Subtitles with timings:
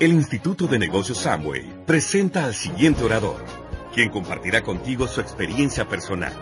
[0.00, 3.44] El Instituto de Negocios Samway presenta al siguiente orador,
[3.92, 6.32] quien compartirá contigo su experiencia personal.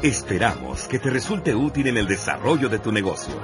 [0.00, 3.34] Esperamos que te resulte útil en el desarrollo de tu negocio.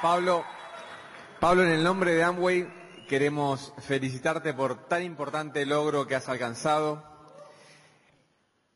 [0.00, 0.42] Pablo,
[1.38, 2.66] Pablo, en el nombre de Amway
[3.10, 7.15] queremos felicitarte por tan importante logro que has alcanzado.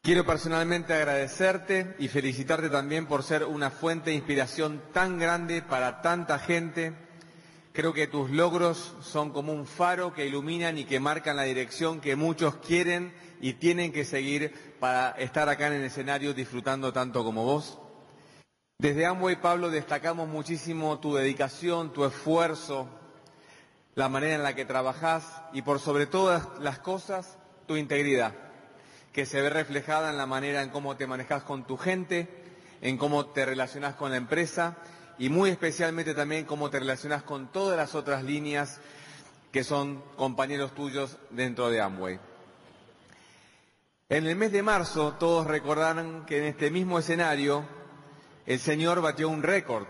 [0.03, 6.01] Quiero personalmente agradecerte y felicitarte también por ser una fuente de inspiración tan grande para
[6.01, 6.95] tanta gente.
[7.75, 12.01] Creo que tus logros son como un faro que iluminan y que marcan la dirección
[12.01, 17.23] que muchos quieren y tienen que seguir para estar acá en el escenario disfrutando tanto
[17.23, 17.79] como vos.
[18.79, 22.89] Desde Amway, Pablo, destacamos muchísimo tu dedicación, tu esfuerzo,
[23.95, 28.33] la manera en la que trabajás y por sobre todas las cosas, tu integridad,
[29.13, 32.29] que se ve reflejada en la manera en cómo te manejas con tu gente,
[32.81, 34.77] en cómo te relacionas con la empresa
[35.19, 38.81] y muy especialmente también cómo te relacionas con todas las otras líneas
[39.53, 42.21] que son compañeros tuyos dentro de Amway.
[44.09, 47.65] En el mes de marzo todos recordarán que en este mismo escenario
[48.47, 49.87] el Señor batió un récord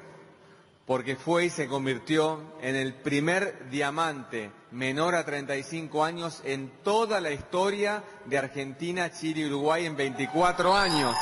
[0.86, 7.20] porque fue y se convirtió en el primer diamante menor a 35 años en toda
[7.20, 11.14] la historia de Argentina, Chile y Uruguay en 24 años.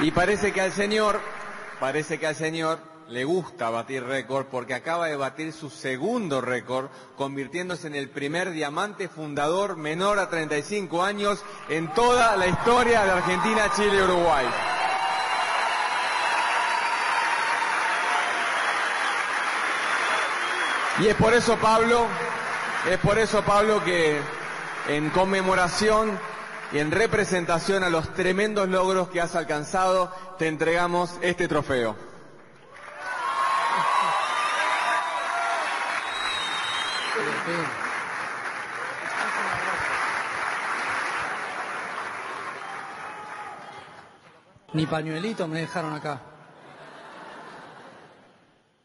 [0.00, 1.20] Y parece que al Señor,
[1.78, 6.88] parece que al Señor le gusta batir récord porque acaba de batir su segundo récord,
[7.16, 13.10] convirtiéndose en el primer diamante fundador menor a 35 años en toda la historia de
[13.10, 14.46] Argentina, Chile y Uruguay.
[21.00, 22.06] Y es por eso, Pablo,
[22.90, 24.20] es por eso, Pablo, que
[24.86, 26.18] en conmemoración
[26.72, 31.96] y en representación a los tremendos logros que has alcanzado, te entregamos este trofeo.
[44.74, 46.20] Ni pañuelito me dejaron acá.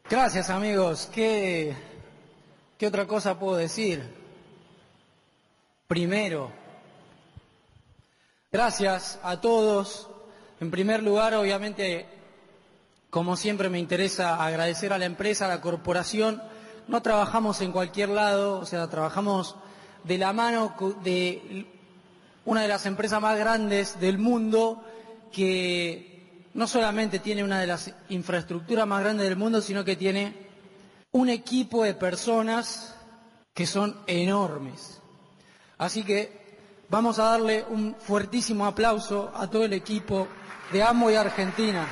[0.09, 1.09] Gracias amigos.
[1.14, 1.95] ¿Qué,
[2.78, 4.03] ¿Qué otra cosa puedo decir?
[5.88, 6.52] Primero,
[8.52, 10.09] gracias a todos.
[10.59, 12.06] En primer lugar, obviamente,
[13.09, 16.44] como siempre me interesa agradecer a la empresa, a la corporación.
[16.90, 19.56] No trabajamos en cualquier lado, o sea, trabajamos
[20.03, 21.66] de la mano de
[22.44, 24.84] una de las empresas más grandes del mundo
[25.31, 30.45] que no solamente tiene una de las infraestructuras más grandes del mundo, sino que tiene
[31.16, 32.94] un equipo de personas
[33.53, 35.00] que son enormes.
[35.78, 36.58] Así que
[36.90, 40.28] vamos a darle un fuertísimo aplauso a todo el equipo
[40.74, 41.88] de Amo y Argentina.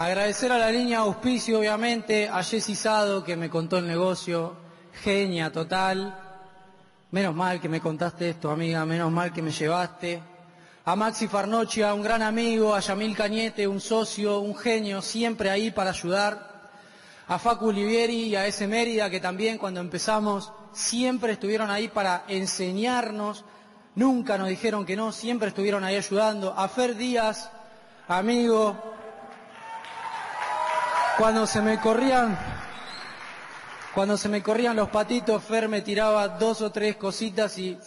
[0.00, 4.56] Agradecer a la línea auspicio, obviamente, a Jessy Sado, que me contó el negocio,
[5.04, 6.18] genia total.
[7.10, 10.22] Menos mal que me contaste esto, amiga, menos mal que me llevaste.
[10.86, 15.70] A Maxi Farnochia, un gran amigo, a Yamil Cañete, un socio, un genio, siempre ahí
[15.70, 16.70] para ayudar.
[17.28, 22.24] A Facu Olivieri y a ese Mérida, que también cuando empezamos siempre estuvieron ahí para
[22.26, 23.44] enseñarnos,
[23.96, 26.54] nunca nos dijeron que no, siempre estuvieron ahí ayudando.
[26.56, 27.50] A Fer Díaz,
[28.08, 28.90] amigo,
[31.20, 32.34] cuando se me corrían,
[33.94, 37.78] cuando se me corrían los patitos, Fer me tiraba dos o tres cositas y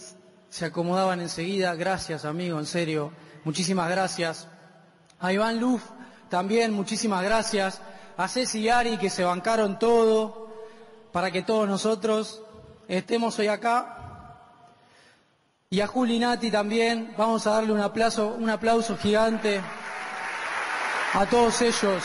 [0.49, 1.73] se acomodaban enseguida.
[1.73, 3.11] Gracias, amigo, en serio.
[3.43, 4.47] Muchísimas gracias.
[5.19, 5.81] A Iván Luf
[6.29, 7.81] también, muchísimas gracias.
[8.17, 10.53] A Ceci y Ari que se bancaron todo
[11.11, 12.39] para que todos nosotros
[12.87, 14.37] estemos hoy acá.
[15.71, 19.59] Y a Juli Nati también, vamos a darle un aplauso, un aplauso gigante
[21.15, 22.03] a todos ellos.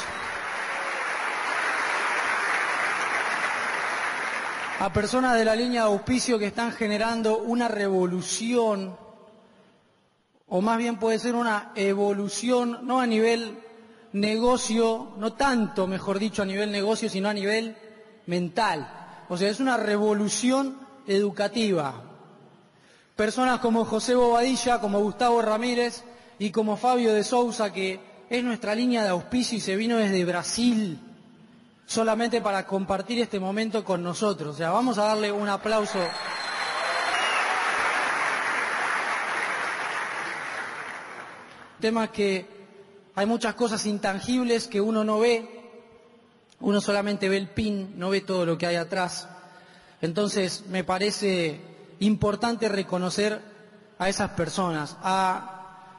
[4.80, 8.96] A personas de la línea de auspicio que están generando una revolución,
[10.46, 13.58] o más bien puede ser una evolución, no a nivel
[14.12, 17.76] negocio, no tanto, mejor dicho, a nivel negocio, sino a nivel
[18.26, 19.24] mental.
[19.28, 20.78] O sea, es una revolución
[21.08, 22.00] educativa.
[23.16, 26.04] Personas como José Bobadilla, como Gustavo Ramírez
[26.38, 27.98] y como Fabio de Sousa, que
[28.30, 31.00] es nuestra línea de auspicio y se vino desde Brasil
[31.88, 34.54] solamente para compartir este momento con nosotros.
[34.54, 35.98] O sea, vamos a darle un aplauso.
[41.80, 42.46] Tema que
[43.14, 45.48] hay muchas cosas intangibles que uno no ve,
[46.60, 49.26] uno solamente ve el pin, no ve todo lo que hay atrás.
[50.02, 51.60] Entonces, me parece
[52.00, 53.40] importante reconocer
[53.98, 55.57] a esas personas, a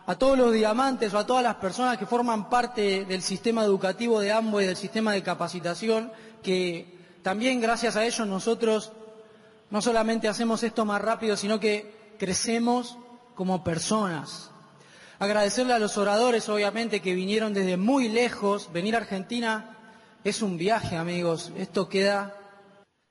[0.09, 4.19] a, todos los diamantes o a todas las personas que forman parte del sistema educativo
[4.19, 6.11] de y del sistema de capacitación,
[6.41, 8.91] que también gracias a ellos nosotros
[9.69, 12.97] no solamente hacemos esto más rápido, sino que crecemos
[13.35, 14.49] como personas.
[15.19, 18.71] Agradecerle a los oradores, obviamente, que vinieron desde muy lejos.
[18.71, 19.77] Venir a Argentina
[20.23, 21.51] es un viaje, amigos.
[21.57, 22.35] Esto queda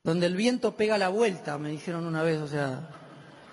[0.03, 2.89] donde el viento pega la vuelta, me dijeron una vez, o sea,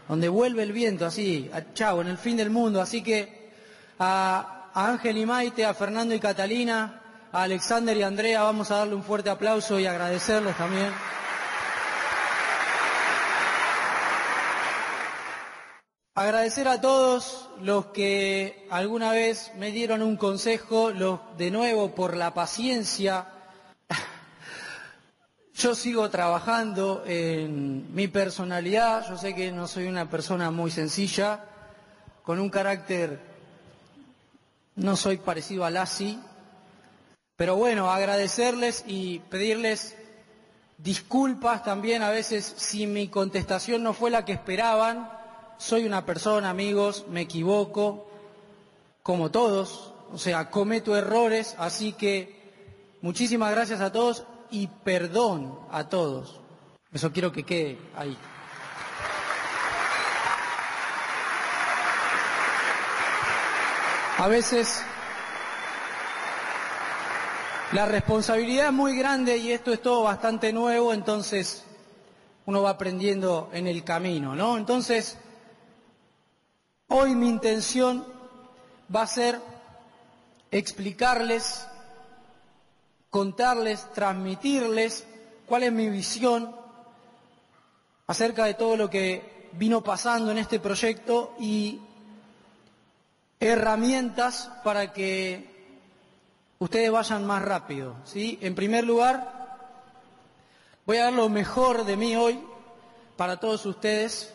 [0.08, 2.82] donde vuelve el viento, así, a, chao, en el fin del mundo.
[2.82, 3.52] Así que
[4.00, 8.96] a, Ángel y Maite, a Fernando y Catalina, a Alexander y Andrea, vamos a darle
[8.96, 10.92] un fuerte aplauso y agradecerles también.
[16.18, 22.16] Agradecer a todos los que alguna vez me dieron un consejo, los de nuevo por
[22.16, 23.35] la paciencia.
[25.58, 31.46] Yo sigo trabajando en mi personalidad, yo sé que no soy una persona muy sencilla,
[32.24, 33.22] con un carácter,
[34.76, 36.20] no soy parecido a Lassie,
[37.38, 39.96] pero bueno, agradecerles y pedirles
[40.78, 45.10] disculpas también a veces si mi contestación no fue la que esperaban.
[45.58, 48.10] Soy una persona, amigos, me equivoco,
[49.04, 52.52] como todos, o sea, cometo errores, así que
[53.00, 56.40] muchísimas gracias a todos y perdón a todos.
[56.92, 58.18] Eso quiero que quede ahí.
[64.18, 64.82] A veces
[67.74, 71.66] la responsabilidad es muy grande y esto es todo bastante nuevo, entonces
[72.46, 74.58] uno va aprendiendo en el camino, ¿no?
[74.58, 75.18] Entonces,
[76.88, 78.06] Hoy mi intención
[78.96, 79.42] va a ser
[80.52, 81.68] explicarles,
[83.16, 85.08] contarles, transmitirles
[85.46, 86.54] cuál es mi visión
[88.08, 91.80] acerca de todo lo que vino pasando en este proyecto y
[93.40, 95.48] herramientas para que
[96.60, 97.96] ustedes vayan más rápido.
[98.04, 98.38] ¿sí?
[98.42, 99.60] En primer lugar,
[100.86, 102.38] voy a dar lo mejor de mí hoy
[103.16, 104.34] para todos ustedes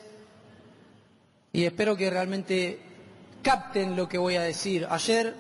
[1.53, 2.81] y espero que realmente
[3.43, 4.87] capten lo que voy a decir.
[4.89, 5.35] Ayer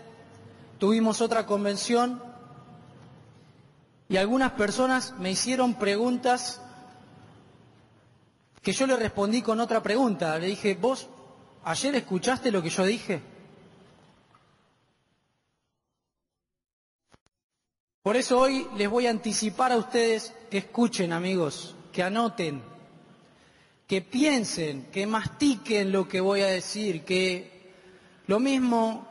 [0.78, 2.28] tuvimos otra convención
[4.10, 6.60] y algunas personas me hicieron preguntas
[8.60, 10.38] que yo le respondí con otra pregunta.
[10.38, 11.08] Le dije, ¿vos
[11.64, 13.22] ayer escuchaste lo que yo dije?
[18.02, 22.68] Por eso hoy les voy a anticipar a ustedes que escuchen, amigos, que anoten
[23.90, 27.72] que piensen, que mastiquen lo que voy a decir, que
[28.28, 29.04] lo mismo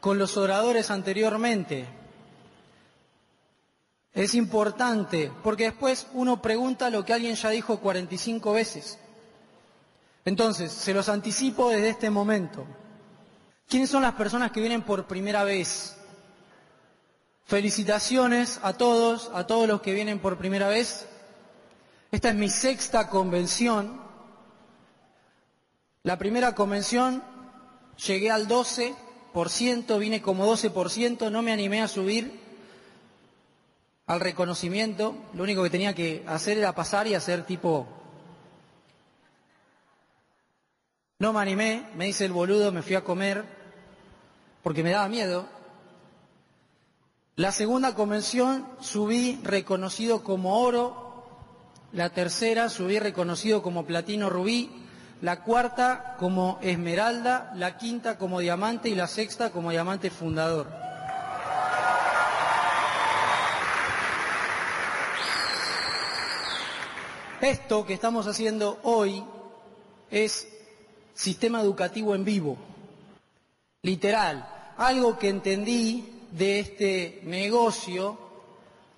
[0.00, 1.99] con los oradores anteriormente.
[4.14, 8.98] Es importante, porque después uno pregunta lo que alguien ya dijo 45 veces.
[10.24, 12.66] Entonces, se los anticipo desde este momento.
[13.68, 15.96] ¿Quiénes son las personas que vienen por primera vez?
[17.44, 21.06] Felicitaciones a todos, a todos los que vienen por primera vez.
[22.10, 24.00] Esta es mi sexta convención.
[26.02, 27.22] La primera convención
[28.04, 32.49] llegué al 12%, vine como 12%, no me animé a subir
[34.10, 35.14] al reconocimiento.
[35.34, 37.86] Lo único que tenía que hacer era pasar y hacer tipo...
[41.20, 43.44] No me animé, me hice el boludo, me fui a comer
[44.64, 45.46] porque me daba miedo.
[47.36, 51.00] La segunda convención subí reconocido como oro
[51.92, 54.70] la tercera subí reconocido como platino rubí,
[55.22, 60.89] la cuarta como esmeralda, la quinta como diamante y la sexta como diamante fundador.
[67.40, 69.24] Esto que estamos haciendo hoy
[70.10, 70.48] es
[71.14, 72.56] sistema educativo en vivo,
[73.82, 78.30] literal, algo que entendí de este negocio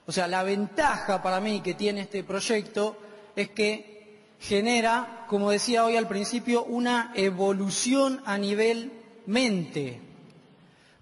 [0.06, 2.96] o sea, la ventaja para mí que tiene este proyecto
[3.36, 8.92] es que genera, como decía hoy al principio, una evolución a nivel
[9.26, 10.00] mente.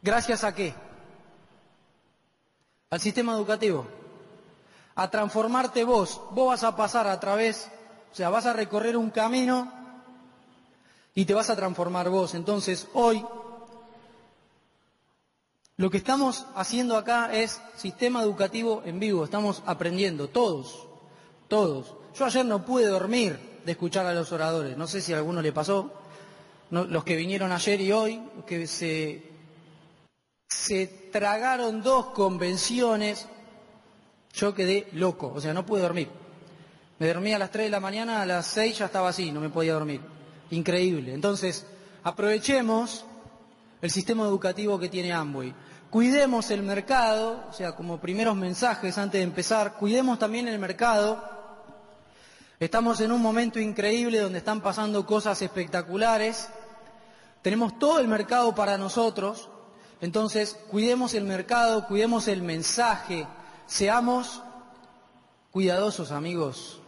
[0.03, 0.75] ¿Gracias a qué?
[2.91, 3.87] Al sistema educativo.
[5.01, 6.21] A transformarte vos.
[6.33, 7.71] Vos vas a pasar a través,
[8.13, 9.73] o sea, vas a recorrer un camino
[11.15, 12.35] y te vas a transformar vos.
[12.35, 13.25] Entonces, hoy
[15.79, 20.87] lo que estamos haciendo acá es sistema educativo en vivo, estamos aprendiendo, todos,
[21.49, 21.95] todos.
[22.15, 25.41] Yo ayer no pude dormir de escuchar a los oradores, no sé si a alguno
[25.41, 25.91] le pasó,
[26.71, 29.33] los que vinieron ayer y hoy, que se,
[30.47, 33.27] se tragaron dos convenciones,
[34.33, 36.09] yo quedé loco, o sea, no pude dormir.
[36.99, 39.41] Me dormí a las 3 de la mañana, a las 6 ya estaba así, no
[39.41, 40.01] me podía dormir.
[40.51, 41.15] Increíble.
[41.15, 41.65] Entonces,
[42.03, 43.05] aprovechemos
[43.81, 45.55] el sistema educativo que tiene Amway.
[45.91, 51.23] Cuidemos el mercado, o sea, como primeros mensajes antes de empezar, cuidemos también el mercado.
[52.61, 56.49] Estamos en un momento increíble donde están pasando cosas espectaculares.
[57.43, 59.49] Tenemos todo el mercado para nosotros.
[60.01, 63.27] Entonces, cuidemos el mercado, cuidemos el mensaje.
[63.71, 64.43] Seamos
[65.53, 66.81] cuidadosos, amigos.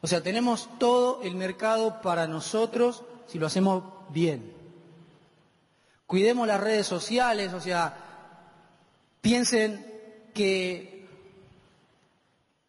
[0.00, 4.52] O sea, tenemos todo el mercado para nosotros si lo hacemos bien.
[6.08, 7.96] Cuidemos las redes sociales, o sea,
[9.20, 9.86] piensen
[10.34, 11.06] que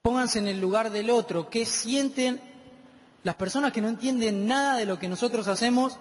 [0.04, 2.40] pónganse en el lugar del otro, qué sienten
[3.24, 5.98] las personas que no entienden nada de lo que nosotros hacemos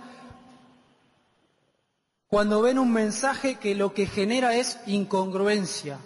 [2.29, 5.99] cuando ven un mensaje que lo que genera es incongruencia.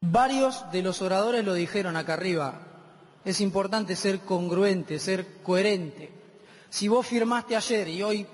[0.00, 2.60] Varios de los oradores lo dijeron acá arriba.
[3.24, 6.10] Es importante ser congruente, ser coherente.
[6.70, 8.26] Si vos firmaste ayer y hoy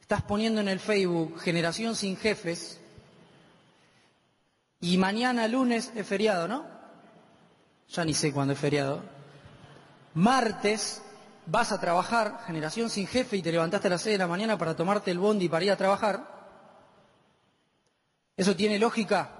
[0.00, 2.80] estás poniendo en el Facebook Generación sin jefes
[4.80, 6.64] y mañana lunes es feriado, ¿no?
[7.88, 9.02] Ya ni sé cuándo es feriado.
[10.14, 11.02] Martes
[11.46, 14.58] vas a trabajar, Generación sin jefe, y te levantaste a las 6 de la mañana
[14.58, 16.36] para tomarte el bondi para ir a trabajar.
[18.36, 19.37] ¿Eso tiene lógica?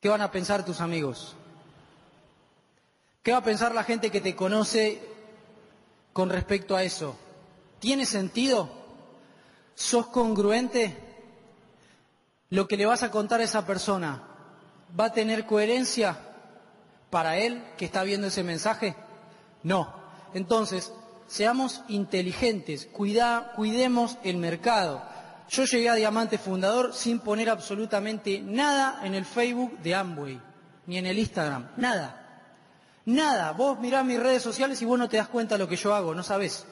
[0.00, 1.34] ¿Qué van a pensar tus amigos?
[3.22, 5.02] ¿Qué va a pensar la gente que te conoce
[6.12, 7.16] con respecto a eso?
[7.80, 8.70] ¿Tiene sentido?
[9.74, 10.96] ¿Sos congruente?
[12.50, 14.22] ¿Lo que le vas a contar a esa persona
[14.98, 16.18] va a tener coherencia
[17.10, 18.94] para él que está viendo ese mensaje?
[19.64, 19.92] No.
[20.32, 20.92] Entonces,
[21.26, 25.02] seamos inteligentes, cuidemos el mercado.
[25.48, 30.40] Yo llegué a Diamante Fundador sin poner absolutamente nada en el Facebook de Amway,
[30.86, 32.44] ni en el Instagram, nada.
[33.06, 35.76] Nada, vos mirás mis redes sociales y vos no te das cuenta de lo que
[35.76, 36.66] yo hago, no sabés.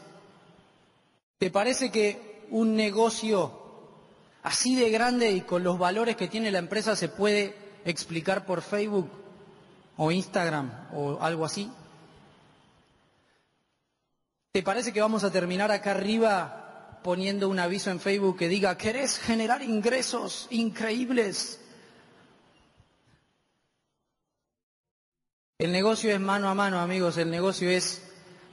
[1.38, 3.62] ¿Te parece que un negocio
[4.42, 7.56] así de grande y con los valores que tiene la empresa se puede
[7.87, 9.11] explicar por Facebook
[9.97, 11.73] o Instagram o algo así?
[14.52, 16.66] ¿Te parece que vamos a terminar acá arriba
[17.07, 21.61] poniendo un aviso en Facebook que diga, ¿querés generar ingresos increíbles?
[25.57, 28.03] El negocio es mano a mano, amigos, el negocio es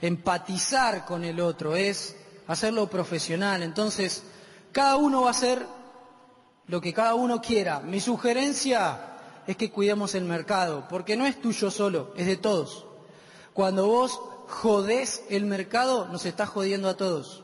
[0.04, 3.64] empatizar con el otro, es hacerlo profesional.
[3.64, 4.22] Entonces,
[4.72, 5.66] cada uno va a hacer
[6.68, 7.80] lo que cada uno quiera.
[7.80, 9.18] Mi sugerencia
[9.48, 12.86] es que cuidemos el mercado, porque no es tuyo solo, es de todos.
[13.52, 17.43] Cuando vos jodés el mercado, nos estás jodiendo a todos.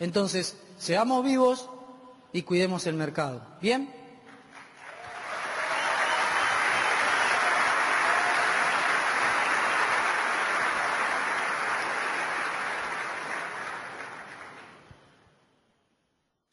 [0.00, 1.68] Entonces, seamos vivos
[2.32, 3.42] y cuidemos el mercado.
[3.60, 3.98] ¿Bien?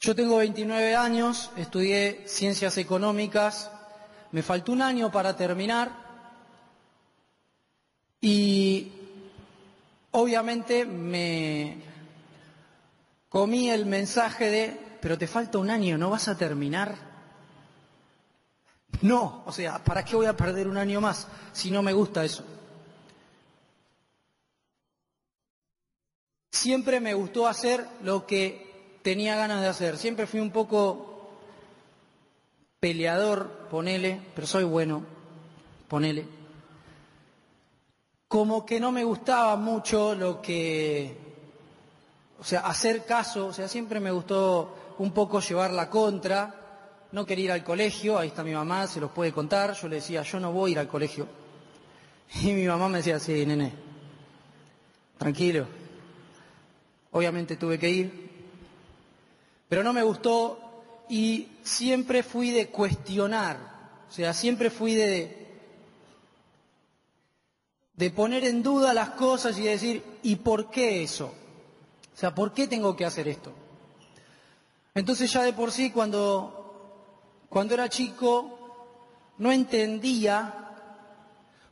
[0.05, 3.71] Yo tengo 29 años, estudié ciencias económicas,
[4.31, 5.91] me faltó un año para terminar
[8.21, 8.91] y
[10.11, 11.94] obviamente me
[13.35, 16.95] comí el mensaje de, pero te falta un año, ¿no vas a terminar?
[19.01, 22.23] No, o sea, ¿para qué voy a perder un año más si no me gusta
[22.23, 22.45] eso?
[26.49, 29.97] Siempre me gustó hacer lo que tenía ganas de hacer.
[29.97, 31.29] Siempre fui un poco
[32.79, 35.05] peleador, ponele, pero soy bueno,
[35.89, 36.25] ponele.
[38.29, 41.24] Como que no me gustaba mucho lo que,
[42.39, 47.25] o sea, hacer caso, o sea, siempre me gustó un poco llevar la contra, no
[47.25, 50.21] quería ir al colegio, ahí está mi mamá, se los puede contar, yo le decía,
[50.23, 51.27] yo no voy a ir al colegio.
[52.41, 53.71] Y mi mamá me decía, sí, nene,
[55.17, 55.67] tranquilo.
[57.11, 58.29] Obviamente tuve que ir,
[59.69, 63.57] pero no me gustó y siempre fui de cuestionar,
[64.09, 65.47] o sea, siempre fui de,
[67.95, 71.33] de poner en duda las cosas y decir, ¿y por qué eso?
[72.15, 73.51] O sea, ¿por qué tengo que hacer esto?
[74.93, 80.61] Entonces ya de por sí cuando, cuando era chico no entendía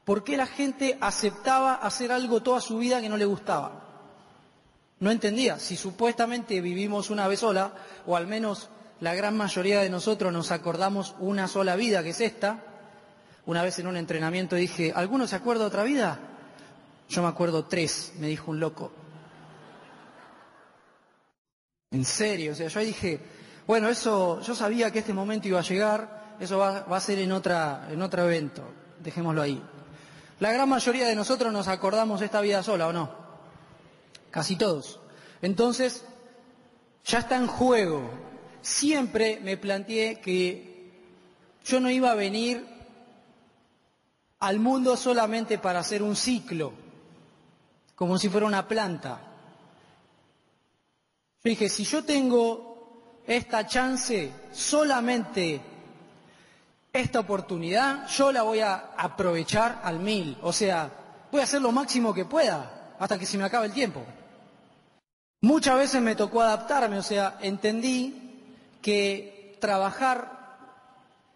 [0.03, 3.79] por qué la gente aceptaba hacer algo toda su vida que no le gustaba.
[5.00, 7.73] No entendía, si supuestamente vivimos una vez sola,
[8.05, 8.67] o al menos
[9.00, 12.63] la gran mayoría de nosotros nos acordamos una sola vida, que es esta,
[13.45, 16.19] una vez en un entrenamiento dije, ¿alguno se acuerda de otra vida?
[17.07, 18.91] Yo me acuerdo tres, me dijo un loco.
[21.93, 23.19] En serio, o sea, yo dije,
[23.67, 27.31] bueno, eso, yo sabía que este momento iba a llegar, eso va, a ser en,
[27.31, 28.63] otra, en otro evento,
[29.00, 29.62] dejémoslo ahí.
[30.39, 33.12] La gran mayoría de nosotros nos acordamos esta vida sola, ¿o no?
[34.31, 35.00] Casi todos.
[35.41, 36.03] Entonces,
[37.05, 38.09] ya está en juego.
[38.63, 40.91] Siempre me planteé que
[41.63, 42.65] yo no iba a venir
[44.39, 46.73] al mundo solamente para hacer un ciclo,
[47.95, 49.32] como si fuera una planta.
[51.43, 55.59] Yo dije, si yo tengo esta chance, solamente
[56.93, 60.38] esta oportunidad, yo la voy a aprovechar al mil.
[60.41, 60.89] O sea,
[61.31, 64.05] voy a hacer lo máximo que pueda hasta que se me acabe el tiempo.
[65.41, 68.39] Muchas veces me tocó adaptarme, o sea, entendí
[68.81, 70.31] que trabajar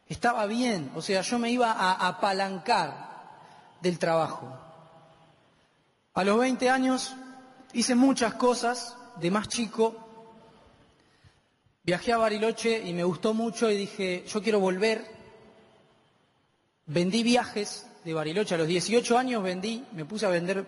[0.08, 3.10] estaba bien, o sea, yo me iba a apalancar
[3.82, 4.48] del trabajo.
[6.14, 7.14] A los 20 años
[7.74, 9.96] hice muchas cosas de más chico.
[11.84, 15.06] Viajé a Bariloche y me gustó mucho y dije, yo quiero volver.
[16.86, 18.56] Vendí viajes de Bariloche.
[18.56, 20.66] A los 18 años vendí, me puse a vender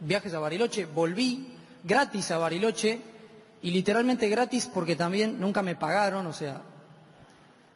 [0.00, 1.54] viajes a Bariloche, volví
[1.84, 3.00] gratis a Bariloche
[3.62, 6.62] y literalmente gratis porque también nunca me pagaron, o sea,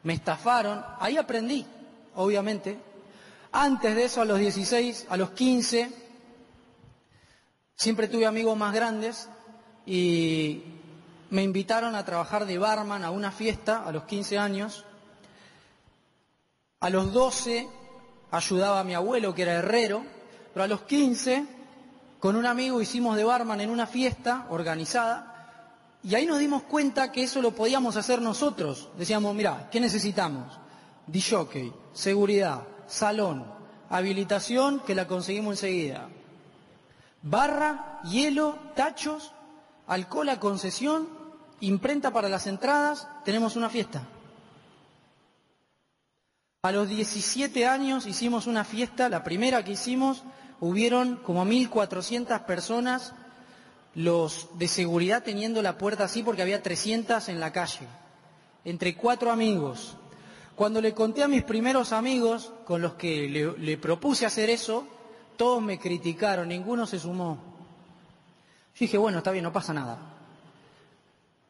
[0.03, 0.85] me estafaron.
[0.99, 1.67] Ahí aprendí,
[2.15, 2.79] obviamente.
[3.53, 5.91] Antes de eso, a los 16, a los 15,
[7.77, 9.29] siempre tuve amigos más grandes
[9.87, 10.63] y
[11.31, 14.85] me invitaron a trabajar de barman a una fiesta a los 15 años.
[16.81, 17.69] A los 12
[18.31, 20.05] ayudaba a mi abuelo, que era herrero,
[20.53, 21.47] pero a los 15
[22.21, 25.33] con un amigo hicimos de barman en una fiesta organizada
[26.05, 28.89] y ahí nos dimos cuenta que eso lo podíamos hacer nosotros.
[28.99, 30.59] Decíamos, mira, ¿qué necesitamos?
[31.07, 33.45] Dishockey, seguridad, salón,
[33.89, 36.09] habilitación que la conseguimos enseguida.
[37.23, 39.33] Barra, hielo, tachos,
[39.87, 41.09] alcohol a concesión,
[41.61, 44.07] imprenta para las entradas, tenemos una fiesta.
[46.65, 50.23] A los 17 años hicimos una fiesta, la primera que hicimos,
[50.61, 53.15] hubieron como 1.400 personas,
[53.97, 57.89] los de seguridad teniendo la puerta así porque había 300 en la calle,
[58.65, 59.97] entre cuatro amigos.
[60.55, 64.87] Cuando le conté a mis primeros amigos con los que le, propuse hacer eso,
[65.37, 67.52] todos me criticaron, ninguno se sumó.
[68.75, 69.99] Yo dije, bueno, está bien, no pasa nada.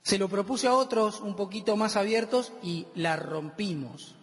[0.03, 4.15] Se lo propuse a otros un poquito más abiertos y la rompimos.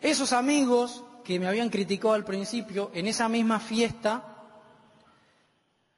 [0.00, 4.24] Esos amigos que me habían criticado al principio, en esa misma fiesta,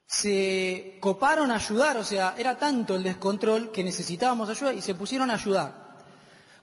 [0.07, 4.94] se coparon a ayudar, o sea, era tanto el descontrol que necesitábamos ayuda y se
[4.94, 5.83] pusieron a ayudar.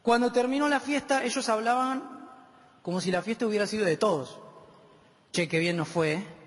[0.04, 2.20] Cuando terminó la fiesta, ellos hablaban
[2.82, 4.38] como si la fiesta hubiera sido de todos.
[5.32, 6.14] Che, qué bien nos fue.
[6.14, 6.39] ¿eh?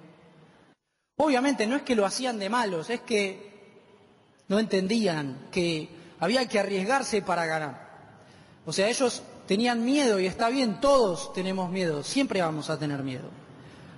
[1.16, 3.52] Obviamente no es que lo hacían de malos, es que
[4.48, 5.88] no entendían que
[6.20, 7.90] había que arriesgarse para ganar.
[8.66, 13.02] O sea, ellos tenían miedo y está bien, todos tenemos miedo, siempre vamos a tener
[13.02, 13.28] miedo.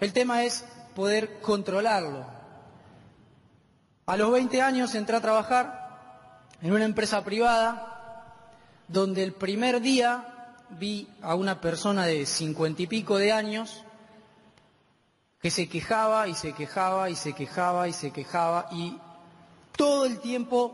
[0.00, 2.24] El tema es poder controlarlo.
[4.06, 8.36] A los 20 años entré a trabajar en una empresa privada
[8.88, 13.84] donde el primer día vi a una persona de cincuenta y pico de años
[15.44, 18.96] que se quejaba y se quejaba y se quejaba y se quejaba y
[19.76, 20.72] todo el tiempo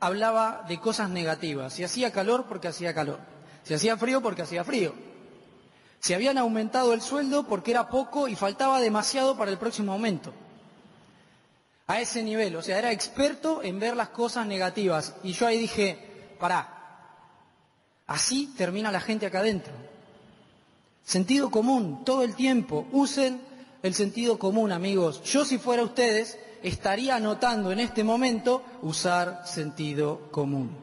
[0.00, 1.72] hablaba de cosas negativas.
[1.72, 3.20] Si hacía calor porque hacía calor
[3.62, 4.92] se hacía frío porque hacía frío.
[5.98, 10.30] Se habían aumentado el sueldo porque era poco y faltaba demasiado para el próximo aumento.
[11.86, 15.14] A ese nivel, o sea, era experto en ver las cosas negativas.
[15.22, 16.68] Y yo ahí dije, pará,
[18.06, 19.72] así termina la gente acá adentro.
[21.02, 22.86] Sentido común, todo el tiempo.
[22.92, 23.55] Usen
[23.86, 25.22] el sentido común, amigos.
[25.22, 30.76] Yo si fuera ustedes, estaría anotando en este momento usar sentido común.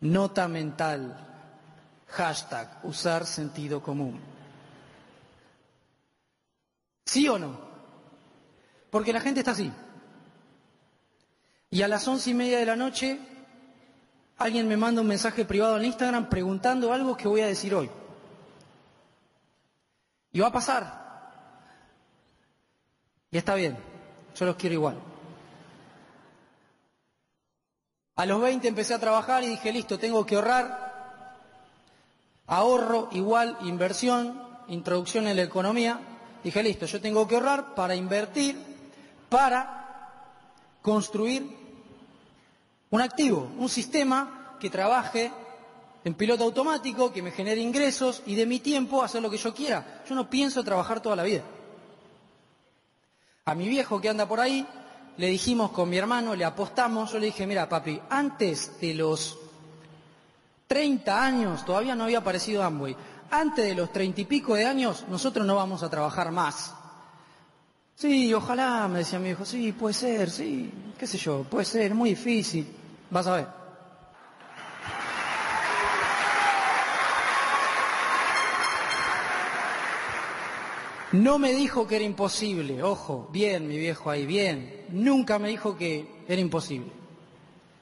[0.00, 1.24] Nota mental.
[2.08, 2.80] Hashtag.
[2.82, 4.20] Usar sentido común.
[7.04, 7.58] ¿Sí o no?
[8.90, 9.72] Porque la gente está así.
[11.70, 13.18] Y a las once y media de la noche
[14.38, 17.90] alguien me manda un mensaje privado en Instagram preguntando algo que voy a decir hoy.
[20.32, 21.07] Y va a pasar.
[23.30, 23.76] Y está bien,
[24.34, 24.96] yo los quiero igual.
[28.16, 31.36] A los 20 empecé a trabajar y dije, listo, tengo que ahorrar.
[32.46, 36.00] Ahorro igual inversión, introducción en la economía.
[36.42, 38.56] Dije, listo, yo tengo que ahorrar para invertir,
[39.28, 40.24] para
[40.82, 41.46] construir
[42.90, 45.30] un activo, un sistema que trabaje
[46.02, 49.54] en piloto automático, que me genere ingresos y de mi tiempo hacer lo que yo
[49.54, 50.02] quiera.
[50.08, 51.42] Yo no pienso trabajar toda la vida.
[53.48, 54.66] A mi viejo que anda por ahí,
[55.16, 59.38] le dijimos con mi hermano, le apostamos, yo le dije, mira papi, antes de los
[60.66, 62.94] 30 años, todavía no había aparecido Amway,
[63.30, 66.74] antes de los 30 y pico de años, nosotros no vamos a trabajar más.
[67.94, 71.94] Sí, ojalá, me decía mi hijo, sí, puede ser, sí, qué sé yo, puede ser,
[71.94, 72.66] muy difícil,
[73.08, 73.57] vas a ver.
[81.12, 84.84] No me dijo que era imposible, ojo, bien mi viejo ahí, bien.
[84.90, 86.92] Nunca me dijo que era imposible.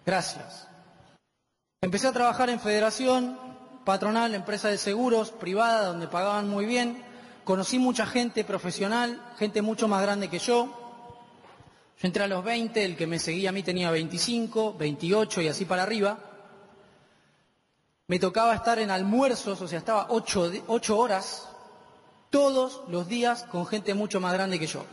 [0.05, 0.69] Gracias.
[1.81, 3.37] Empecé a trabajar en federación,
[3.85, 7.03] patronal, empresa de seguros, privada, donde pagaban muy bien.
[7.43, 10.67] Conocí mucha gente profesional, gente mucho más grande que yo.
[11.99, 15.49] Yo entré a los 20, el que me seguía a mí tenía 25, 28 y
[15.49, 16.19] así para arriba.
[18.07, 21.49] Me tocaba estar en almuerzos, o sea, estaba ocho, ocho horas
[22.31, 24.85] todos los días con gente mucho más grande que yo,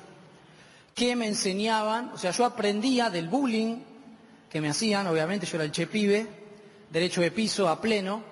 [0.96, 3.78] que me enseñaban, o sea, yo aprendía del bullying
[4.50, 6.28] que me hacían, obviamente yo era el che pibe,
[6.90, 8.24] derecho de piso a pleno,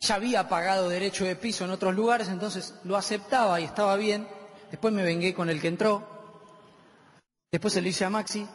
[0.00, 4.26] ya había pagado derecho de piso en otros lugares, entonces lo aceptaba y estaba bien,
[4.70, 6.02] después me vengué con el que entró,
[7.50, 8.46] después se lo hice a Maxi,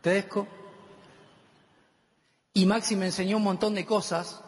[0.00, 0.46] Tedesco,
[2.54, 4.40] y Maxi me enseñó un montón de cosas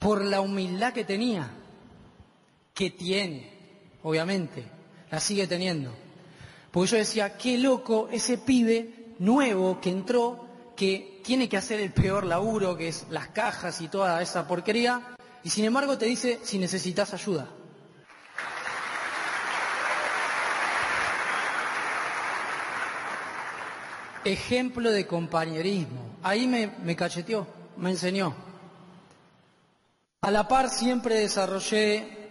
[0.00, 1.48] por la humildad que tenía,
[2.74, 3.52] que tiene,
[4.02, 4.64] obviamente,
[5.10, 5.92] la sigue teniendo.
[6.70, 11.92] Porque yo decía, qué loco ese pibe nuevo que entró, que tiene que hacer el
[11.92, 16.40] peor laburo, que es las cajas y toda esa porquería, y sin embargo te dice
[16.42, 17.46] si necesitas ayuda.
[24.24, 26.16] Ejemplo de compañerismo.
[26.22, 28.49] Ahí me, me cacheteó, me enseñó.
[30.22, 32.28] A la par siempre desarrollé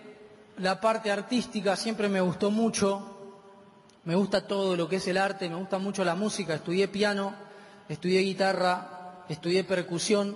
[0.58, 3.18] la parte artística, siempre me gustó mucho,
[4.04, 7.34] me gusta todo lo que es el arte, me gusta mucho la música, estudié piano,
[7.88, 10.36] estudié guitarra, estudié percusión,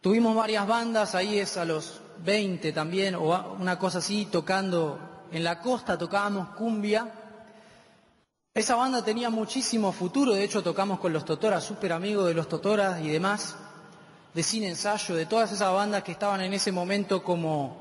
[0.00, 5.44] tuvimos varias bandas, ahí es a los 20 también, o una cosa así, tocando en
[5.44, 7.12] la costa, tocábamos cumbia.
[8.54, 12.48] Esa banda tenía muchísimo futuro, de hecho tocamos con los Totoras, súper amigos de los
[12.48, 13.54] Totoras y demás
[14.34, 17.76] de Sin Ensayo, de todas esas bandas que estaban en ese momento como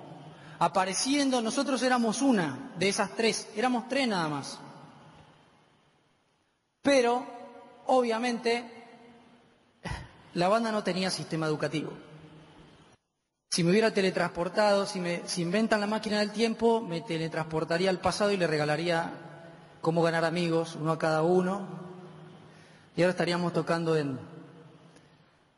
[0.59, 1.41] apareciendo.
[1.41, 4.59] Nosotros éramos una de esas tres, éramos tres nada más.
[6.81, 7.25] Pero,
[7.87, 8.65] obviamente,
[10.33, 11.91] la banda no tenía sistema educativo.
[13.49, 17.99] Si me hubiera teletransportado, si, me, si inventan la máquina del tiempo, me teletransportaría al
[17.99, 19.11] pasado y le regalaría
[19.81, 21.67] cómo ganar amigos, uno a cada uno.
[22.95, 24.17] Y ahora estaríamos tocando en,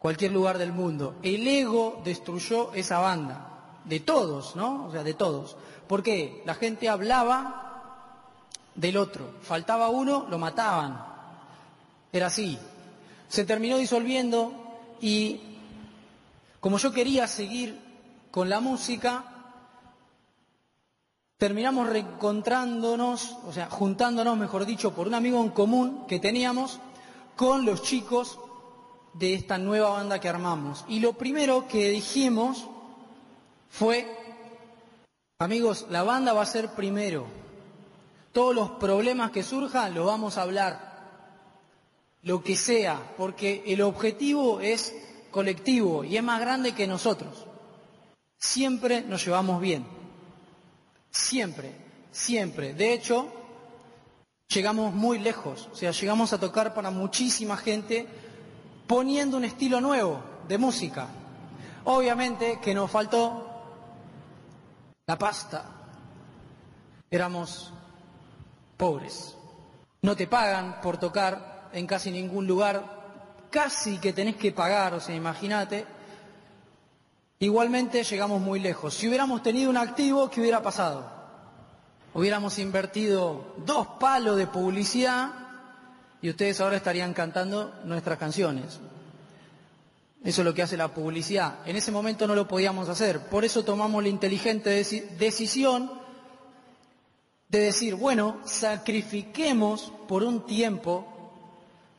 [0.04, 1.16] cualquier lugar del mundo.
[1.24, 4.88] El ego destruyó esa banda, de todos, ¿no?
[4.88, 5.56] O sea, de todos.
[5.88, 6.44] ¿Por qué?
[6.46, 8.26] La gente hablaba
[8.76, 11.06] del otro, faltaba uno, lo mataban.
[12.12, 12.60] Era así.
[13.30, 14.52] Se terminó disolviendo
[15.00, 15.40] y
[16.60, 17.80] como yo quería seguir
[18.30, 19.24] con la música,
[21.38, 26.82] terminamos reencontrándonos, o sea, juntándonos, mejor dicho, por un amigo en común que teníamos
[27.38, 28.38] con los chicos
[29.14, 30.86] de esta nueva banda que armamos.
[30.88, 32.68] Y lo primero que dijimos
[33.70, 34.08] fue,
[35.40, 37.26] amigos, la banda va a ser primero.
[38.32, 40.94] Todos los problemas que surjan los vamos a hablar.
[42.24, 44.96] Lo que sea, porque el objetivo es
[45.30, 47.46] colectivo y es más grande que nosotros.
[48.38, 49.86] Siempre nos llevamos bien.
[51.12, 51.76] Siempre,
[52.12, 52.74] siempre.
[52.74, 53.28] De hecho,
[54.48, 55.70] llegamos muy lejos.
[55.72, 58.08] O sea, llegamos a tocar para muchísima gente
[58.88, 61.08] poniendo un estilo nuevo de música.
[61.86, 63.50] Obviamente que nos faltó
[65.06, 65.66] la pasta.
[67.10, 67.74] Éramos
[68.78, 69.36] pobres.
[70.02, 73.02] No te pagan por tocar en casi ningún lugar.
[73.50, 75.86] Casi que tenés que pagar, o sea, imagínate.
[77.40, 78.94] Igualmente llegamos muy lejos.
[78.94, 81.12] Si hubiéramos tenido un activo, ¿qué hubiera pasado?
[82.14, 85.43] Hubiéramos invertido dos palos de publicidad
[86.24, 88.80] y ustedes ahora estarían cantando nuestras canciones.
[90.24, 91.60] Eso es lo que hace la publicidad.
[91.66, 93.28] En ese momento no lo podíamos hacer.
[93.28, 95.92] Por eso tomamos la inteligente decisión
[97.50, 101.06] de decir, bueno, sacrifiquemos por un tiempo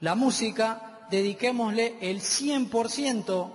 [0.00, 3.50] la música, dediquémosle el 100%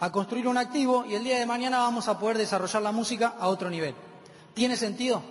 [0.00, 3.34] a construir un activo y el día de mañana vamos a poder desarrollar la música
[3.38, 3.94] a otro nivel.
[4.54, 5.22] ¿Tiene sentido?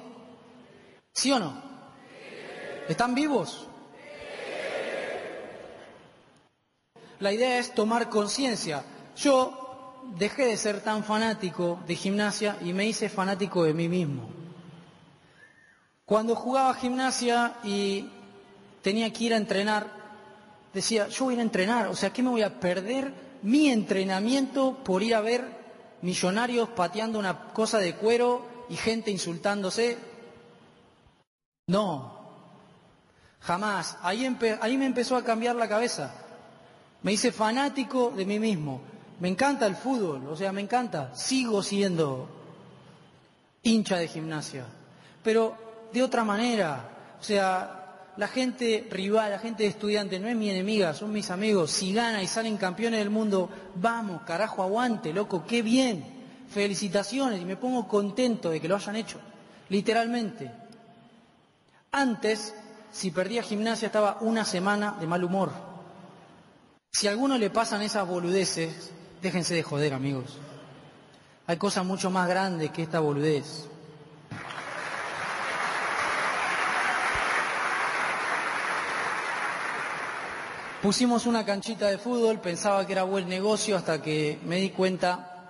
[1.12, 1.60] ¿Sí o no?
[2.88, 3.65] ¿Están vivos?
[7.20, 8.84] La idea es tomar conciencia.
[9.16, 14.30] Yo dejé de ser tan fanático de gimnasia y me hice fanático de mí mismo.
[16.06, 18.08] Cuando jugaba gimnasia y
[18.82, 19.88] tenía que ir a entrenar,
[20.74, 23.70] decía, yo voy a ir a entrenar, o sea, ¿qué me voy a perder mi
[23.70, 25.44] entrenamiento por ir a ver
[26.02, 29.98] millonarios pateando una cosa de cuero y gente insultándose?
[31.68, 32.20] No,
[33.40, 33.98] jamás.
[34.04, 36.25] Ahí, ahí me empezó a cambiar la cabeza.
[37.06, 38.82] Me hice fanático de mí mismo.
[39.20, 41.14] Me encanta el fútbol, o sea, me encanta.
[41.14, 42.28] Sigo siendo
[43.62, 44.66] hincha de gimnasia,
[45.24, 45.56] pero
[45.94, 46.90] de otra manera.
[47.22, 51.30] O sea, la gente rival, la gente de estudiante no es mi enemiga, son mis
[51.30, 51.70] amigos.
[51.70, 56.04] Si gana y salen campeones del mundo, vamos, carajo, aguante, loco, qué bien.
[56.50, 59.20] Felicitaciones y me pongo contento de que lo hayan hecho,
[59.70, 60.52] literalmente.
[61.92, 62.56] Antes,
[62.92, 65.75] si perdía gimnasia, estaba una semana de mal humor.
[66.96, 68.90] Si a alguno le pasan esas boludeces,
[69.22, 70.38] déjense de joder, amigos.
[71.46, 73.68] Hay cosas mucho más grandes que esta boludez.
[80.82, 85.50] Pusimos una canchita de fútbol, pensaba que era buen negocio hasta que me di cuenta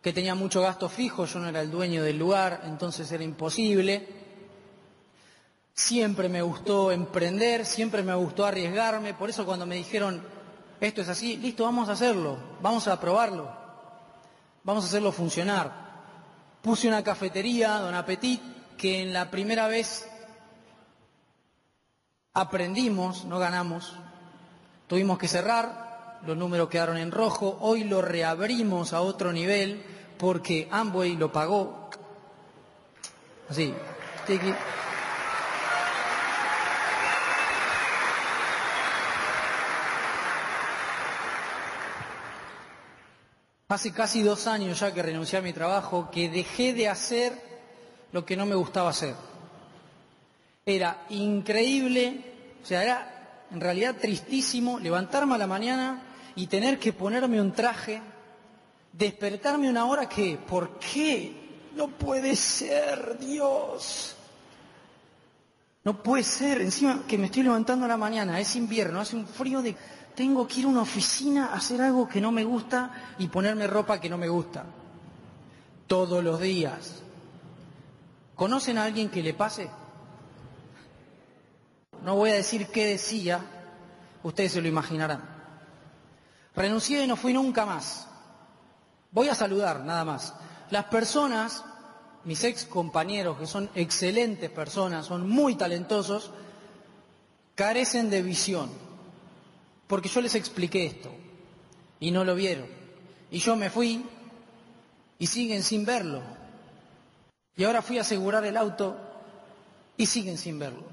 [0.00, 4.06] que tenía mucho gasto fijo, yo no era el dueño del lugar, entonces era imposible.
[5.74, 10.40] Siempre me gustó emprender, siempre me gustó arriesgarme, por eso cuando me dijeron,
[10.86, 13.48] esto es así, listo, vamos a hacerlo, vamos a probarlo,
[14.64, 15.70] vamos a hacerlo funcionar.
[16.60, 18.40] Puse una cafetería, Don Apetit,
[18.76, 20.08] que en la primera vez
[22.34, 23.94] aprendimos, no ganamos,
[24.88, 29.84] tuvimos que cerrar, los números quedaron en rojo, hoy lo reabrimos a otro nivel
[30.18, 31.90] porque Amway lo pagó.
[33.48, 33.74] Así,
[43.72, 47.32] Hace casi dos años ya que renuncié a mi trabajo, que dejé de hacer
[48.12, 49.14] lo que no me gustaba hacer.
[50.66, 52.20] Era increíble,
[52.62, 56.02] o sea, era en realidad tristísimo levantarme a la mañana
[56.36, 58.02] y tener que ponerme un traje,
[58.92, 61.32] despertarme una hora que, ¿por qué?
[61.74, 64.16] No puede ser, Dios.
[65.82, 69.26] No puede ser, encima que me estoy levantando a la mañana, es invierno, hace un
[69.26, 69.74] frío de
[70.14, 73.66] tengo que ir a una oficina a hacer algo que no me gusta y ponerme
[73.66, 74.64] ropa que no me gusta.
[75.86, 77.02] Todos los días.
[78.34, 79.70] ¿Conocen a alguien que le pase?
[82.04, 83.40] No voy a decir qué decía,
[84.22, 85.22] ustedes se lo imaginarán.
[86.54, 88.08] Renuncié y no fui nunca más.
[89.12, 90.34] Voy a saludar, nada más.
[90.70, 91.64] Las personas,
[92.24, 96.30] mis ex compañeros, que son excelentes personas, son muy talentosos,
[97.54, 98.91] carecen de visión
[99.92, 101.10] porque yo les expliqué esto
[102.00, 102.66] y no lo vieron.
[103.30, 104.02] Y yo me fui
[105.18, 106.22] y siguen sin verlo.
[107.56, 108.96] Y ahora fui a asegurar el auto
[109.98, 110.84] y siguen sin verlo.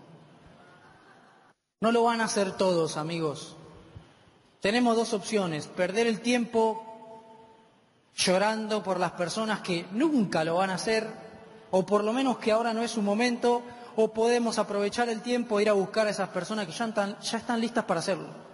[1.80, 3.56] No lo van a hacer todos, amigos.
[4.60, 6.84] Tenemos dos opciones, perder el tiempo
[8.18, 11.08] llorando por las personas que nunca lo van a hacer,
[11.72, 13.62] o por lo menos que ahora no es su momento,
[13.96, 17.18] o podemos aprovechar el tiempo e ir a buscar a esas personas que ya están,
[17.22, 18.49] ya están listas para hacerlo.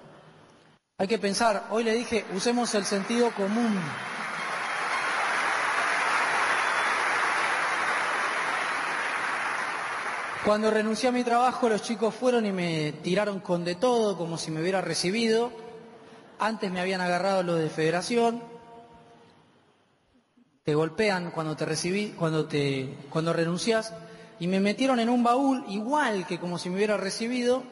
[0.98, 3.78] Hay que pensar, hoy le dije, usemos el sentido común.
[10.46, 14.38] Cuando renuncié a mi trabajo, los chicos fueron y me tiraron con de todo, como
[14.38, 15.52] si me hubiera recibido.
[16.40, 18.42] Antes me habían agarrado lo de federación.
[20.64, 23.94] Te golpean cuando te recibí, cuando te, cuando renuncias,
[24.40, 27.64] y me metieron en un baúl igual que como si me hubiera recibido,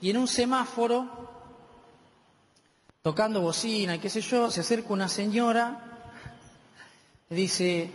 [0.00, 1.23] y en un semáforo
[3.04, 5.78] tocando bocina y qué sé yo, se acerca una señora,
[7.28, 7.90] dice,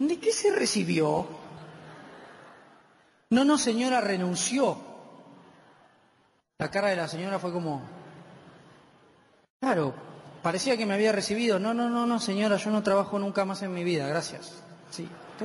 [0.00, 1.24] ¿de qué se recibió?
[3.30, 4.76] No, no, señora, renunció.
[6.58, 7.82] La cara de la señora fue como,
[9.60, 9.94] claro,
[10.42, 11.60] parecía que me había recibido.
[11.60, 14.64] No, no, no, no, señora, yo no trabajo nunca más en mi vida, gracias.
[14.90, 15.44] Sí, tú.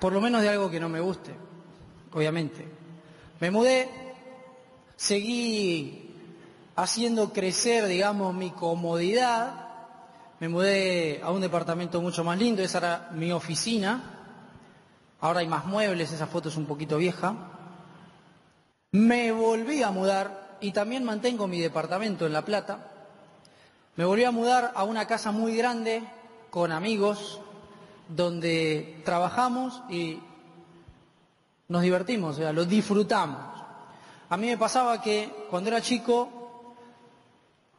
[0.00, 1.34] Por lo menos de algo que no me guste
[2.16, 2.66] obviamente.
[3.40, 3.90] Me mudé,
[4.96, 6.14] seguí
[6.74, 9.66] haciendo crecer, digamos, mi comodidad.
[10.40, 14.14] Me mudé a un departamento mucho más lindo, esa era mi oficina.
[15.20, 17.34] Ahora hay más muebles, esa foto es un poquito vieja.
[18.92, 22.92] Me volví a mudar y también mantengo mi departamento en La Plata.
[23.96, 26.02] Me volví a mudar a una casa muy grande
[26.48, 27.40] con amigos
[28.08, 30.20] donde trabajamos y
[31.68, 33.38] nos divertimos, o sea, lo disfrutamos.
[34.28, 36.74] A mí me pasaba que cuando era chico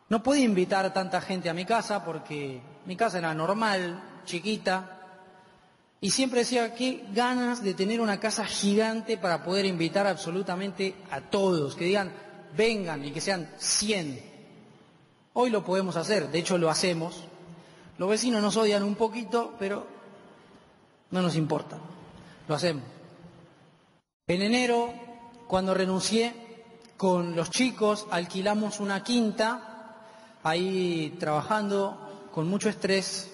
[0.09, 4.97] no podía invitar a tanta gente a mi casa porque Mi casa era normal, chiquita,
[5.99, 11.19] y siempre decía, qué ganas de tener una casa gigante para poder invitar absolutamente a
[11.21, 12.13] todos, que digan,
[12.55, 14.23] vengan y que sean 100.
[15.33, 17.25] Hoy lo podemos hacer, de hecho lo hacemos.
[17.97, 19.85] Los vecinos nos odian un poquito, pero
[21.11, 21.77] no nos importa,
[22.47, 22.96] lo hacemos.
[24.29, 24.93] En enero,
[25.47, 26.33] cuando renuncié
[26.97, 30.03] con los chicos, alquilamos una quinta,
[30.43, 33.31] ahí trabajando con mucho estrés,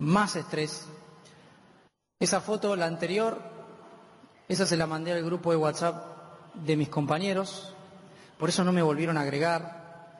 [0.00, 0.88] más estrés,
[2.18, 3.40] esa foto, la anterior,
[4.48, 7.72] esa se la mandé al grupo de WhatsApp de mis compañeros,
[8.40, 10.18] por eso no me volvieron a agregar.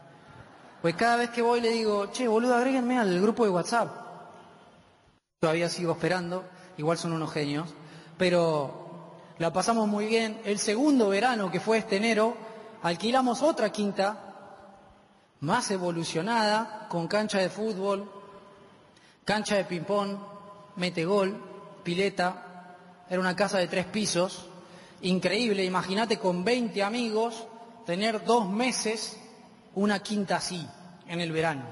[0.80, 3.90] Pues cada vez que voy le digo, che, boludo, agréguenme al grupo de WhatsApp.
[5.40, 6.44] Todavía sigo esperando,
[6.78, 7.68] igual son unos genios,
[8.16, 8.85] pero
[9.38, 10.40] la pasamos muy bien.
[10.44, 12.36] El segundo verano, que fue este enero,
[12.82, 14.26] alquilamos otra quinta,
[15.40, 18.10] más evolucionada, con cancha de fútbol,
[19.24, 20.16] cancha de ping-pong,
[20.76, 21.36] mete gol,
[21.82, 22.76] pileta,
[23.08, 24.46] era una casa de tres pisos,
[25.02, 27.46] increíble, imagínate con 20 amigos
[27.84, 29.18] tener dos meses
[29.74, 30.66] una quinta así
[31.06, 31.64] en el verano.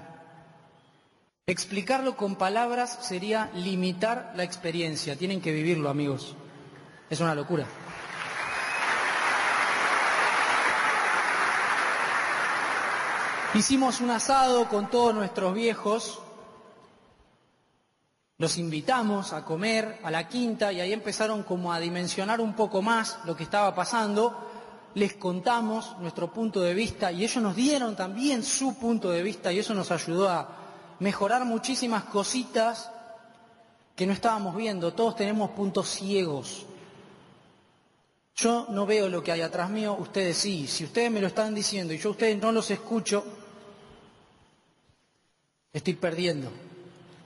[1.47, 6.35] Explicarlo con palabras sería limitar la experiencia, tienen que vivirlo amigos,
[7.11, 7.67] es una locura.
[13.55, 16.19] Hicimos un asado con todos nuestros viejos,
[18.37, 22.83] los invitamos a comer a la quinta y ahí empezaron como a dimensionar un poco
[22.83, 24.51] más lo que estaba pasando.
[24.95, 29.53] Les contamos nuestro punto de vista y ellos nos dieron también su punto de vista
[29.53, 30.49] y eso nos ayudó a
[30.99, 32.91] mejorar muchísimas cositas
[33.95, 34.93] que no estábamos viendo.
[34.95, 36.67] Todos tenemos puntos ciegos.
[38.37, 40.67] Yo no veo lo que hay atrás mío, ustedes sí.
[40.67, 43.25] Si ustedes me lo están diciendo y yo a ustedes no los escucho,
[45.73, 46.51] estoy perdiendo.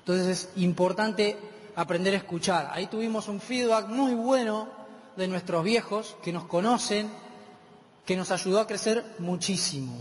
[0.01, 1.37] Entonces es importante
[1.77, 2.71] aprender a escuchar.
[2.73, 4.69] Ahí tuvimos un feedback muy bueno
[5.17, 7.11] de nuestros viejos que nos conocen,
[8.05, 9.97] que nos ayudó a crecer muchísimo.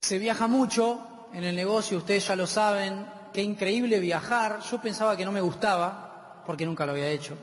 [0.00, 4.60] Se viaja mucho en el negocio, ustedes ya lo saben, qué increíble viajar.
[4.68, 7.36] Yo pensaba que no me gustaba, porque nunca lo había hecho.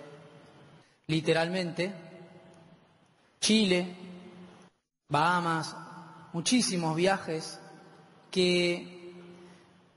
[1.07, 2.06] Literalmente.
[3.39, 3.95] Chile,
[5.09, 5.75] Bahamas,
[6.33, 7.59] muchísimos viajes
[8.31, 9.13] que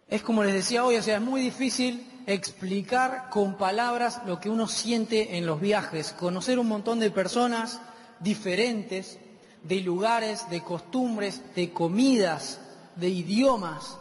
[0.08, 4.50] es como les decía hoy, o sea, es muy difícil explicar con palabras lo que
[4.50, 7.80] uno siente en los viajes, conocer un montón de personas
[8.20, 9.18] diferentes,
[9.62, 12.60] de lugares, de costumbres, de comidas,
[12.96, 13.98] de idiomas.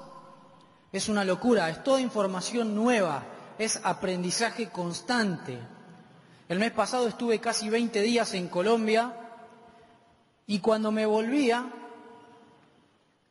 [0.92, 3.24] Es una locura, es toda información nueva,
[3.58, 5.60] es aprendizaje constante.
[6.48, 9.29] El mes pasado estuve casi 20 días en Colombia
[10.50, 11.72] y cuando me volvía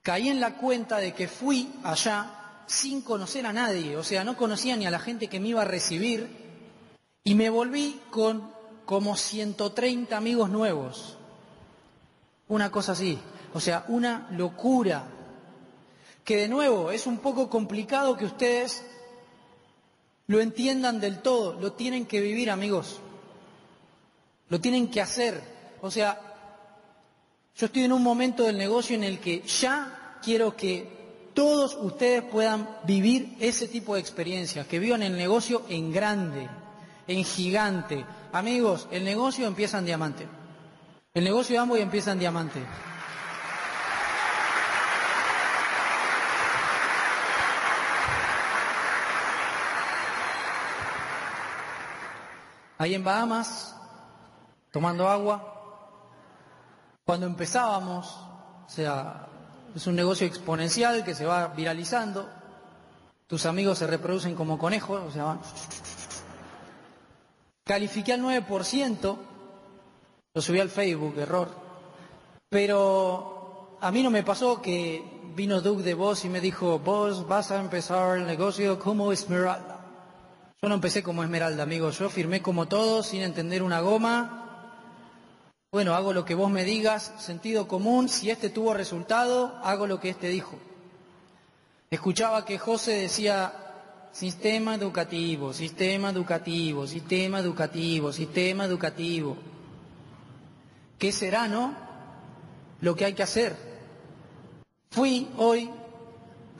[0.02, 4.36] caí en la cuenta de que fui allá sin conocer a nadie, o sea, no
[4.36, 6.28] conocía ni a la gente que me iba a recibir
[7.24, 8.52] y me volví con
[8.84, 11.18] como 130 amigos nuevos.
[12.46, 13.18] Una cosa así,
[13.52, 15.02] o sea, una locura.
[16.22, 18.84] Que de nuevo es un poco complicado que ustedes
[20.28, 23.00] lo entiendan del todo, lo tienen que vivir amigos,
[24.50, 25.42] lo tienen que hacer.
[25.80, 26.27] O sea,
[27.58, 32.22] yo estoy en un momento del negocio en el que ya quiero que todos ustedes
[32.22, 36.48] puedan vivir ese tipo de experiencias, que vivan el negocio en grande,
[37.08, 38.06] en gigante.
[38.32, 40.28] Amigos, el negocio empieza en diamante.
[41.12, 42.60] El negocio de Amway empieza en diamante.
[52.78, 53.74] Ahí en Bahamas,
[54.70, 55.57] tomando agua,
[57.08, 58.06] cuando empezábamos,
[58.66, 59.28] o sea,
[59.74, 62.28] es un negocio exponencial que se va viralizando.
[63.26, 65.40] Tus amigos se reproducen como conejos, o sea, van...
[67.64, 69.16] Califiqué al 9%,
[70.34, 71.48] lo subí al Facebook, error.
[72.50, 75.02] Pero a mí no me pasó que
[75.34, 79.80] vino Doug de Vos y me dijo, vos vas a empezar el negocio como Esmeralda.
[80.60, 81.88] Yo no empecé como Esmeralda, amigo.
[81.88, 84.47] Yo firmé como todos, sin entender una goma,
[85.70, 90.00] bueno, hago lo que vos me digas, sentido común, si este tuvo resultado, hago lo
[90.00, 90.56] que este dijo.
[91.90, 93.52] Escuchaba que José decía,
[94.10, 99.36] sistema educativo, sistema educativo, sistema educativo, sistema educativo.
[100.98, 101.74] ¿Qué será, no?
[102.80, 103.54] Lo que hay que hacer.
[104.90, 105.70] Fui hoy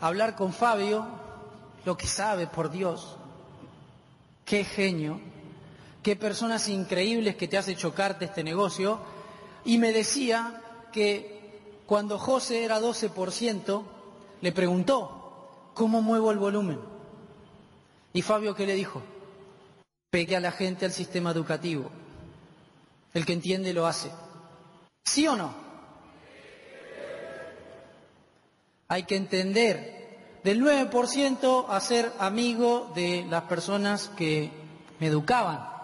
[0.03, 1.07] a hablar con Fabio,
[1.87, 3.17] lo que sabe, por Dios.
[4.45, 5.19] Qué genio
[6.09, 8.99] qué personas increíbles que te hace chocarte este negocio,
[9.67, 13.83] y me decía que cuando José era 12%,
[14.41, 16.81] le preguntó, ¿Cómo muevo el volumen?
[18.15, 19.03] ¿Y Fabio qué le dijo?
[20.09, 21.91] Pegue a la gente al sistema educativo.
[23.13, 24.11] El que entiende lo hace.
[25.05, 25.55] ¿Sí o no?
[28.89, 34.51] Hay que entender del 9% a ser amigo de las personas que
[35.01, 35.78] me educaban.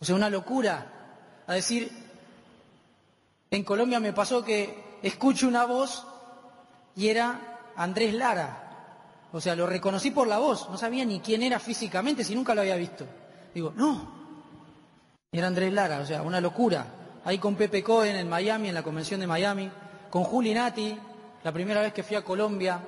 [0.00, 0.92] O sea, una locura.
[1.46, 1.90] A decir,
[3.50, 6.06] en Colombia me pasó que escucho una voz
[6.96, 8.62] y era Andrés Lara.
[9.32, 12.54] O sea, lo reconocí por la voz, no sabía ni quién era físicamente, si nunca
[12.54, 13.04] lo había visto.
[13.54, 14.16] Digo, no,
[15.30, 16.86] era Andrés Lara, o sea, una locura.
[17.24, 19.70] Ahí con Pepe Cohen en Miami, en la convención de Miami,
[20.10, 20.96] con Juli Nati,
[21.44, 22.80] la primera vez que fui a Colombia.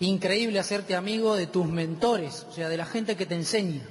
[0.00, 3.82] Increíble hacerte amigo de tus mentores, o sea, de la gente que te enseña.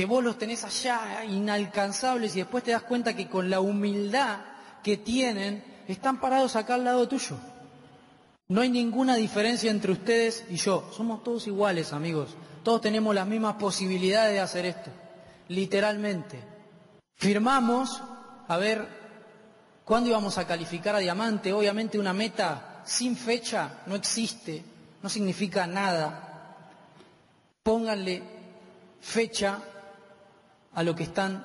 [0.00, 4.38] Que vos los tenés allá inalcanzables y después te das cuenta que con la humildad
[4.82, 7.36] que tienen, están parados acá al lado tuyo.
[8.48, 10.90] No hay ninguna diferencia entre ustedes y yo.
[10.96, 12.30] Somos todos iguales, amigos.
[12.62, 14.90] Todos tenemos las mismas posibilidades de hacer esto.
[15.48, 16.42] Literalmente.
[17.16, 18.02] Firmamos
[18.48, 18.88] a ver
[19.84, 21.52] cuándo íbamos a calificar a diamante.
[21.52, 24.64] Obviamente una meta sin fecha no existe,
[25.02, 26.56] no significa nada.
[27.62, 28.22] Pónganle
[29.02, 29.62] fecha
[30.74, 31.44] a lo que están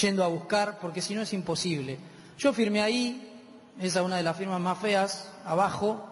[0.00, 1.98] yendo a buscar, porque si no es imposible.
[2.38, 3.42] Yo firmé ahí,
[3.80, 6.04] esa es una de las firmas más feas, abajo,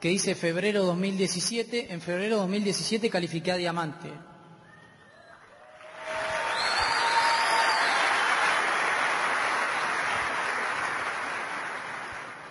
[0.00, 1.92] que dice febrero 2017.
[1.92, 4.10] En febrero 2017 califiqué a diamante.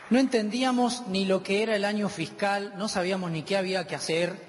[0.09, 3.93] No entendíamos ni lo que era el año fiscal, no sabíamos ni qué había que
[3.93, 4.48] hacer,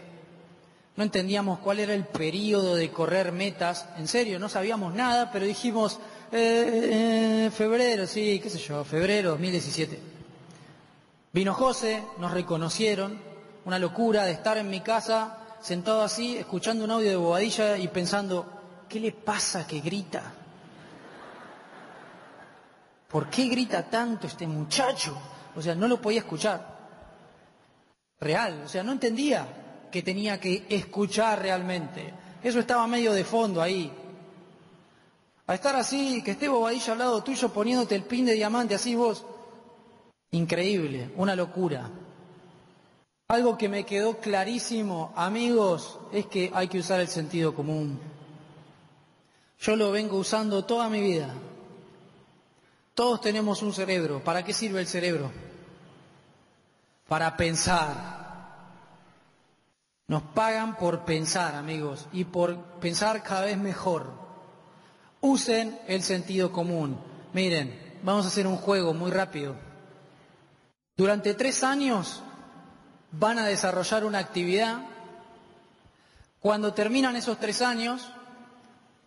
[1.00, 5.46] no entendíamos cuál era el periodo de correr metas, en serio, no sabíamos nada, pero
[5.46, 5.98] dijimos,
[6.30, 9.98] eh, eh, febrero, sí, qué sé yo, febrero 2017.
[11.32, 13.18] Vino José, nos reconocieron,
[13.64, 17.88] una locura de estar en mi casa, sentado así, escuchando un audio de bobadilla y
[17.88, 20.34] pensando, ¿qué le pasa que grita?
[23.08, 25.16] ¿Por qué grita tanto este muchacho?
[25.56, 26.78] O sea, no lo podía escuchar.
[28.20, 29.59] Real, o sea, no entendía
[29.90, 32.12] que tenía que escuchar realmente.
[32.42, 33.92] Eso estaba medio de fondo ahí.
[35.46, 38.94] A estar así, que esté Bobadilla al lado tuyo poniéndote el pin de diamante así
[38.94, 39.24] vos.
[40.30, 41.90] Increíble, una locura.
[43.28, 47.98] Algo que me quedó clarísimo, amigos, es que hay que usar el sentido común.
[49.60, 51.34] Yo lo vengo usando toda mi vida.
[52.94, 54.22] Todos tenemos un cerebro.
[54.22, 55.30] ¿Para qué sirve el cerebro?
[57.08, 58.19] Para pensar.
[60.10, 64.10] Nos pagan por pensar, amigos, y por pensar cada vez mejor.
[65.20, 66.98] Usen el sentido común.
[67.32, 69.54] Miren, vamos a hacer un juego muy rápido.
[70.96, 72.24] Durante tres años
[73.12, 74.80] van a desarrollar una actividad.
[76.40, 78.10] Cuando terminan esos tres años,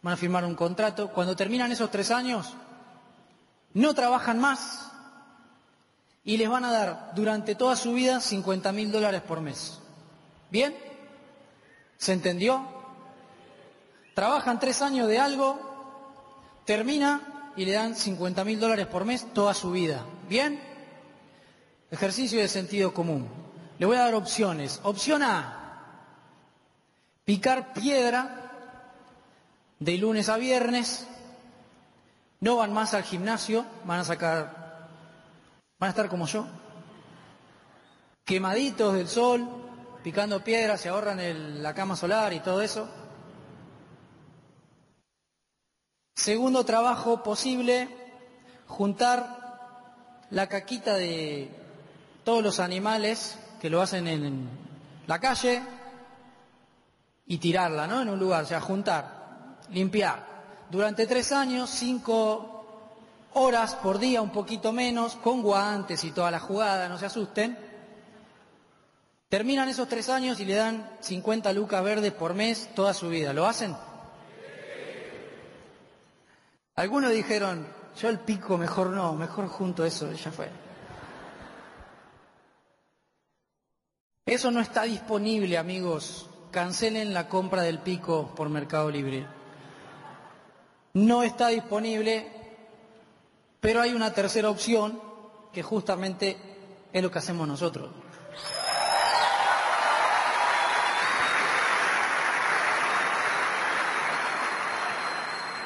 [0.04, 1.10] van a firmar un contrato.
[1.10, 2.54] Cuando terminan esos tres años,
[3.74, 4.90] no trabajan más
[6.24, 9.82] y les van a dar durante toda su vida 50 mil dólares por mes.
[10.50, 10.93] ¿Bien?
[11.98, 12.66] ¿Se entendió?
[14.14, 15.60] Trabajan tres años de algo,
[16.66, 20.06] termina y le dan 50 mil dólares por mes toda su vida.
[20.30, 20.60] ¿Bien?
[21.92, 23.28] Ejercicio de sentido común.
[23.80, 24.80] Le voy a dar opciones.
[24.84, 26.08] Opción A,
[27.26, 28.52] picar piedra
[29.80, 31.08] de lunes a viernes
[32.44, 34.90] no van más al gimnasio, van a sacar,
[35.80, 36.46] van a estar como yo,
[38.26, 39.48] quemaditos del sol,
[40.04, 42.88] picando piedras, se ahorran la cama solar y todo eso.
[46.16, 47.88] Segundo trabajo posible,
[48.68, 51.50] juntar la caquita de
[52.24, 54.50] todos los animales que lo hacen en
[55.08, 55.62] la calle
[57.26, 58.02] y tirarla, ¿no?
[58.02, 60.34] En un lugar, o sea, juntar, limpiar
[60.70, 66.40] durante tres años, cinco horas por día, un poquito menos, con guantes y toda la
[66.40, 67.73] jugada, no se asusten.
[69.34, 73.34] Terminan esos tres años y le dan 50 lucas verdes por mes toda su vida.
[73.34, 73.76] ¿Lo hacen?
[76.76, 77.66] Algunos dijeron,
[78.00, 80.52] yo el pico mejor no, mejor junto eso, ya fue.
[84.24, 86.30] Eso no está disponible, amigos.
[86.52, 89.26] Cancelen la compra del pico por Mercado Libre
[90.94, 92.28] no está disponible,
[93.60, 95.02] pero hay una tercera opción
[95.52, 96.38] que justamente
[96.94, 98.03] es lo que hacemos nosotros.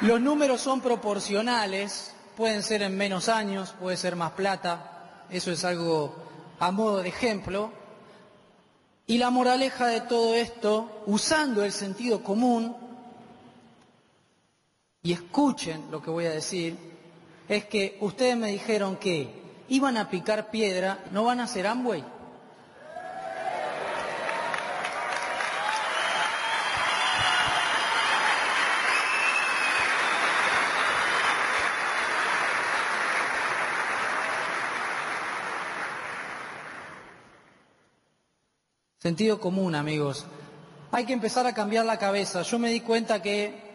[0.00, 5.64] Los números son proporcionales, pueden ser en menos años, puede ser más plata, eso es
[5.64, 6.14] algo
[6.60, 7.72] a modo de ejemplo,
[9.10, 12.76] Y la moraleja de todo esto, usando el sentido común,
[15.02, 16.76] y escuchen lo que voy a decir,
[17.48, 19.32] es que ustedes me dijeron que
[19.70, 22.04] iban a picar piedra, ¿no van a hacer Amway?
[39.00, 40.26] Sentido común, amigos.
[40.90, 42.42] Hay que empezar a cambiar la cabeza.
[42.42, 43.68] Yo me di cuenta que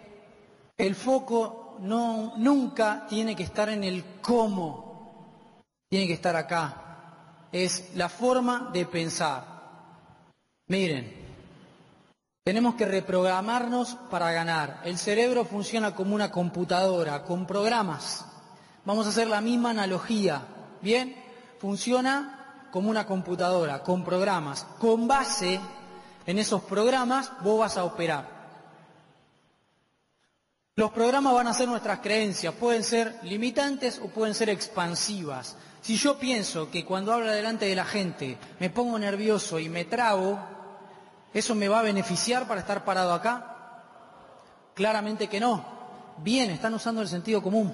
[0.78, 7.48] el foco no, nunca tiene que estar en el cómo, tiene que estar acá.
[7.54, 9.46] Es la forma de pensar.
[10.68, 11.14] Miren,
[12.44, 14.82] tenemos que reprogramarnos para ganar.
[14.84, 18.26] El cerebro funciona como una computadora, con programas.
[18.84, 20.42] Vamos a hacer la misma analogía.
[20.82, 21.16] ¿Bien?
[21.60, 22.43] Funciona
[22.74, 24.66] como una computadora, con programas.
[24.80, 25.60] Con base
[26.26, 28.28] en esos programas vos vas a operar.
[30.76, 35.56] Los programas van a ser nuestras creencias, pueden ser limitantes o pueden ser expansivas.
[35.84, 39.86] Si yo pienso que cuando hablo delante de la gente me pongo nervioso y me
[39.86, 40.40] trago,
[41.32, 43.84] ¿eso me va a beneficiar para estar parado acá?
[44.74, 45.64] Claramente que no.
[46.18, 47.72] Bien, están usando el sentido común.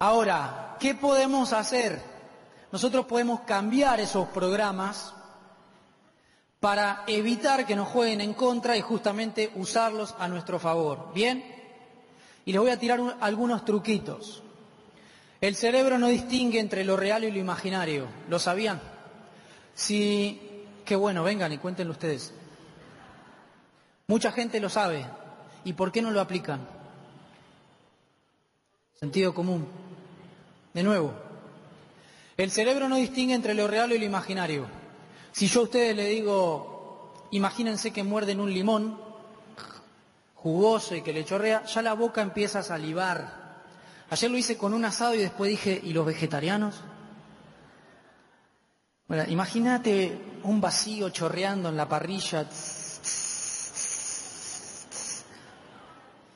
[0.00, 2.15] Ahora, ¿qué podemos hacer?
[2.72, 5.14] Nosotros podemos cambiar esos programas
[6.60, 11.12] para evitar que nos jueguen en contra y justamente usarlos a nuestro favor.
[11.14, 11.44] ¿Bien?
[12.44, 14.42] Y les voy a tirar algunos truquitos.
[15.40, 18.06] El cerebro no distingue entre lo real y lo imaginario.
[18.28, 18.80] ¿Lo sabían?
[19.74, 22.32] Si, qué bueno, vengan y cuéntenlo ustedes.
[24.06, 25.06] Mucha gente lo sabe.
[25.64, 26.66] ¿Y por qué no lo aplican?
[28.94, 29.68] Sentido común.
[30.72, 31.12] De nuevo,
[32.36, 34.66] el cerebro no distingue entre lo real y lo imaginario.
[35.32, 39.00] Si yo a ustedes le digo, imagínense que muerden un limón
[40.34, 43.46] jugoso y que le chorrea, ya la boca empieza a salivar.
[44.10, 46.76] Ayer lo hice con un asado y después dije, ¿y los vegetarianos?
[49.08, 52.46] Bueno, imagínate un vacío chorreando en la parrilla.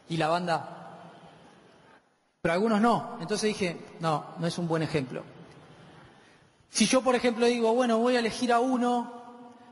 [0.08, 1.10] Y la banda.
[2.40, 3.18] Pero algunos no.
[3.20, 5.22] Entonces dije, no, no es un buen ejemplo.
[6.70, 9.12] Si yo, por ejemplo, digo, bueno, voy a elegir a uno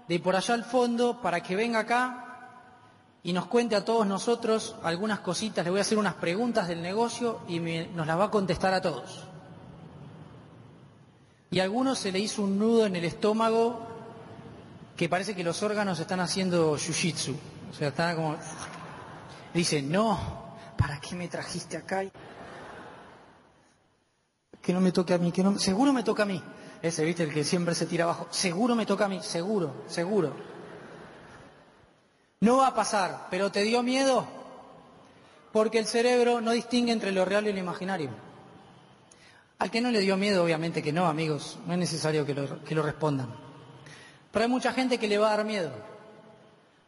[0.09, 2.25] de por allá al fondo para que venga acá
[3.23, 6.83] y nos cuente a todos nosotros algunas cositas, le voy a hacer unas preguntas del
[6.83, 9.25] negocio y nos las va a contestar a todos.
[11.51, 13.87] Y a algunos se le hizo un nudo en el estómago
[14.97, 17.35] que parece que los órganos están haciendo jiu-jitsu.
[17.71, 18.37] O sea, están como...
[19.55, 22.03] Dice, no, ¿para qué me trajiste acá?
[24.61, 25.59] Que no me toque a mí, que no...
[25.59, 26.43] Seguro me toca a mí.
[26.83, 28.29] Ese, viste, el que siempre se tira abajo.
[28.31, 30.33] Seguro me toca a mí, seguro, seguro.
[32.41, 34.27] No va a pasar, pero ¿te dio miedo?
[35.53, 38.11] Porque el cerebro no distingue entre lo real y lo imaginario.
[39.59, 42.63] Al que no le dio miedo, obviamente que no, amigos, no es necesario que lo,
[42.63, 43.35] que lo respondan.
[44.31, 45.73] Pero hay mucha gente que le va a dar miedo,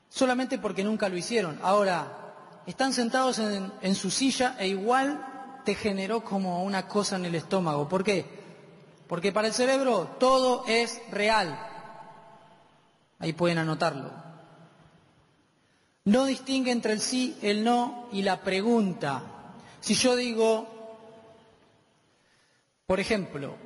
[0.08, 1.58] solamente porque nunca lo hicieron.
[1.62, 7.24] Ahora, están sentados en, en su silla e igual te generó como una cosa en
[7.24, 7.88] el estómago.
[7.88, 8.39] ¿Por qué?
[9.10, 11.58] Porque para el cerebro todo es real.
[13.18, 14.08] Ahí pueden anotarlo.
[16.04, 19.24] No distingue entre el sí, el no y la pregunta.
[19.80, 20.64] Si yo digo,
[22.86, 23.56] por ejemplo,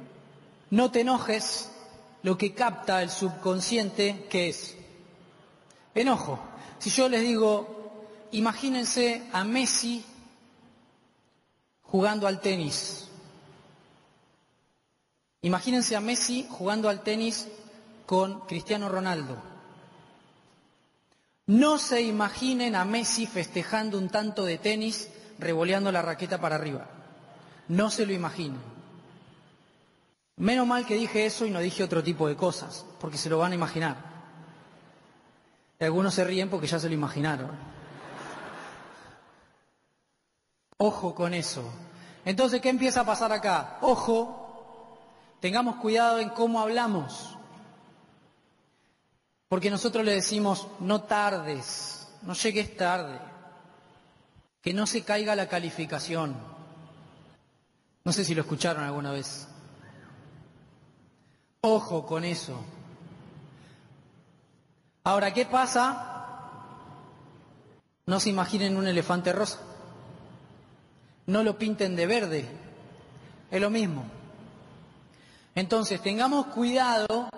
[0.71, 1.71] no te enojes,
[2.23, 4.75] lo que capta el subconsciente, ¿qué es?
[5.95, 6.39] Enojo.
[6.79, 10.03] Si yo les digo, imagínense a Messi
[11.83, 13.11] jugando al tenis.
[15.45, 17.49] Imagínense a Messi jugando al tenis
[18.07, 19.37] con Cristiano Ronaldo.
[21.47, 26.87] No se imaginen a Messi festejando un tanto de tenis revoleando la raqueta para arriba.
[27.69, 28.59] No se lo imaginen.
[30.37, 33.37] Menos mal que dije eso y no dije otro tipo de cosas, porque se lo
[33.37, 33.97] van a imaginar.
[35.79, 37.51] Y algunos se ríen porque ya se lo imaginaron.
[40.79, 41.71] Ojo con eso.
[42.25, 43.77] Entonces, ¿qué empieza a pasar acá?
[43.83, 44.44] Ojo
[45.45, 47.37] Tengamos cuidado en cómo hablamos.
[49.47, 53.19] Porque nosotros le decimos, no tardes, no llegues tarde,
[54.63, 56.35] que no se caiga la calificación.
[58.05, 59.47] No sé si lo escucharon alguna vez.
[61.61, 62.65] Ojo con eso.
[65.03, 66.39] Ahora, ¿qué pasa?
[68.07, 69.59] No se imaginen un elefante rosa.
[71.27, 72.49] No lo pinten de verde.
[73.51, 74.24] Es lo mismo.
[75.55, 77.29] Entonces, tengamos cuidado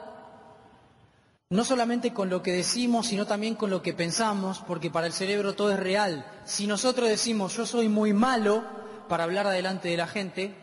[1.48, 5.12] no solamente con lo que decimos, sino también con lo que pensamos, porque para el
[5.12, 6.26] cerebro todo es real.
[6.44, 8.64] Si nosotros decimos yo soy muy malo
[9.08, 10.54] para hablar delante de la gente,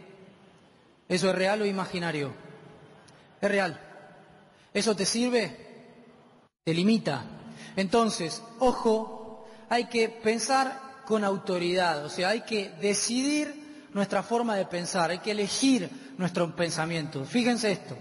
[1.07, 2.33] ¿eso es real o imaginario?
[3.39, 3.79] Es real.
[4.73, 5.57] ¿Eso te sirve?
[6.65, 7.23] Te limita.
[7.77, 14.65] Entonces, ojo, hay que pensar con autoridad, o sea, hay que decidir nuestra forma de
[14.65, 17.26] pensar, hay que elegir nuestro pensamiento.
[17.26, 17.97] Fíjense esto,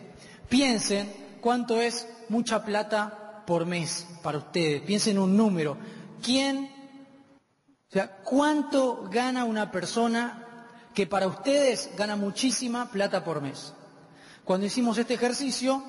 [0.49, 4.83] piensen cuánto es mucha plata por mes para ustedes.
[4.83, 5.77] Piensen un número.
[6.23, 6.71] ¿Quién,
[7.89, 13.75] o sea, cuánto gana una persona que para ustedes gana muchísima plata por mes?
[14.45, 15.83] Cuando hicimos este ejercicio,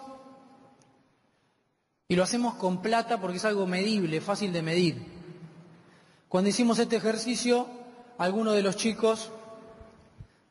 [2.07, 5.03] y lo hacemos con plata porque es algo medible, fácil de medir.
[6.29, 7.67] Cuando hicimos este ejercicio,
[8.17, 9.31] algunos de los chicos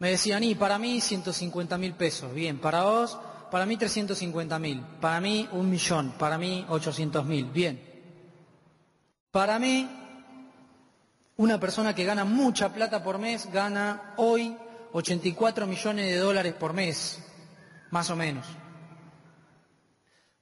[0.03, 3.17] me decían, y para mí 150 mil pesos, bien, para vos
[3.53, 7.81] para mí 350 mil, para mí un millón, para mí 800 mil, bien.
[9.31, 9.89] Para mí,
[11.37, 14.57] una persona que gana mucha plata por mes gana hoy
[14.91, 17.23] 84 millones de dólares por mes,
[17.93, 18.45] más o menos.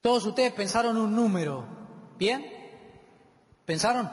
[0.00, 1.66] Todos ustedes pensaron un número,
[2.16, 2.46] ¿bien?
[3.66, 4.10] ¿Pensaron?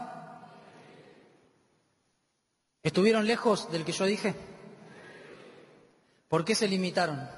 [2.84, 4.57] ¿Estuvieron lejos del que yo dije?
[6.28, 7.30] ¿Por qué se limitaron?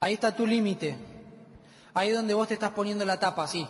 [0.00, 0.96] Ahí está tu límite.
[1.94, 3.66] Ahí es donde vos te estás poniendo la tapa, así.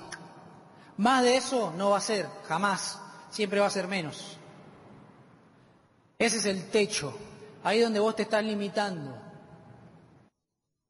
[0.97, 2.99] Más de eso no va a ser, jamás.
[3.31, 4.37] Siempre va a ser menos.
[6.19, 7.17] Ese es el techo.
[7.63, 9.19] Ahí es donde vos te estás limitando.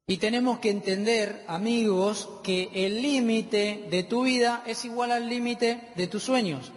[0.07, 5.91] Y tenemos que entender, amigos, que el límite de tu vida es igual al límite
[5.95, 6.71] de tus sueños.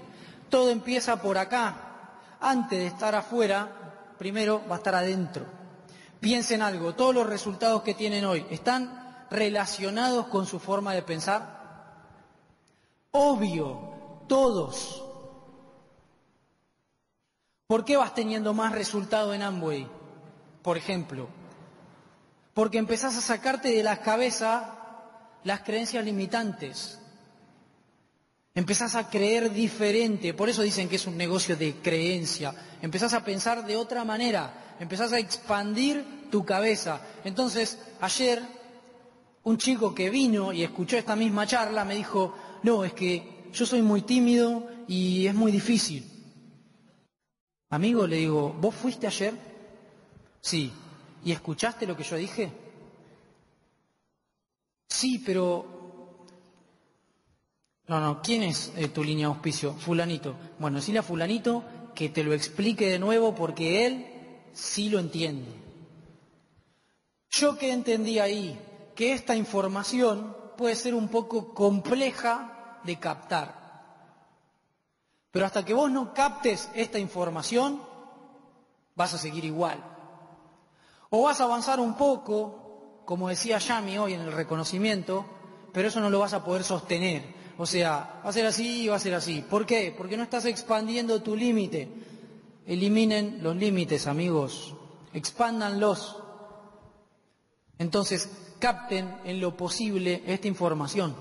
[0.49, 2.11] Todo empieza por acá.
[2.41, 5.58] Antes de estar afuera, primero va a estar adentro.
[6.21, 11.59] Piensen algo, todos los resultados que tienen hoy, ¿están relacionados con su forma de pensar?
[13.13, 15.05] Obvio, todos.
[17.67, 19.87] ¿Por qué vas teniendo más resultado en Amway?
[20.63, 21.29] Por ejemplo,
[22.55, 24.75] porque empezás a sacarte de la cabeza
[25.45, 26.98] las creencias limitantes.
[28.59, 32.53] Empezás a creer diferente, por eso dicen que es un negocio de creencia.
[32.83, 37.01] Empezás a pensar de otra manera, empezás a expandir tu cabeza.
[37.23, 38.43] Entonces, ayer
[39.45, 42.35] un chico que vino y escuchó esta misma charla me dijo,
[42.65, 46.05] no, es que yo soy muy tímido y es muy difícil.
[47.71, 49.35] Amigo, le digo, ¿vos fuiste ayer?
[50.41, 50.73] Sí.
[51.25, 52.51] ¿Y escuchaste lo que yo dije?
[54.89, 55.78] Sí, pero...
[57.89, 59.73] No, no, ¿quién es eh, tu línea de auspicio?
[59.73, 60.37] Fulanito.
[60.59, 61.65] Bueno, decirle a fulanito
[61.95, 64.07] que te lo explique de nuevo porque él
[64.53, 65.51] sí lo entiende.
[67.31, 68.61] Yo que entendí ahí
[68.95, 73.57] que esta información puede ser un poco compleja de captar.
[75.31, 77.83] Pero hasta que vos no captes esta información,
[78.97, 79.83] vas a seguir igual.
[81.09, 85.25] O vas a avanzar un poco, como decía Yami hoy en el reconocimiento,
[85.73, 87.38] pero eso no lo vas a poder sostener.
[87.59, 89.43] O sea, va a ser así y va a ser así.
[89.43, 89.93] ¿Por qué?
[89.97, 91.89] Porque no estás expandiendo tu límite.
[92.65, 94.77] Eliminen los límites, amigos,
[95.13, 96.23] expándanlos.
[97.79, 98.31] Entonces,
[98.61, 101.17] capten en lo posible esta información.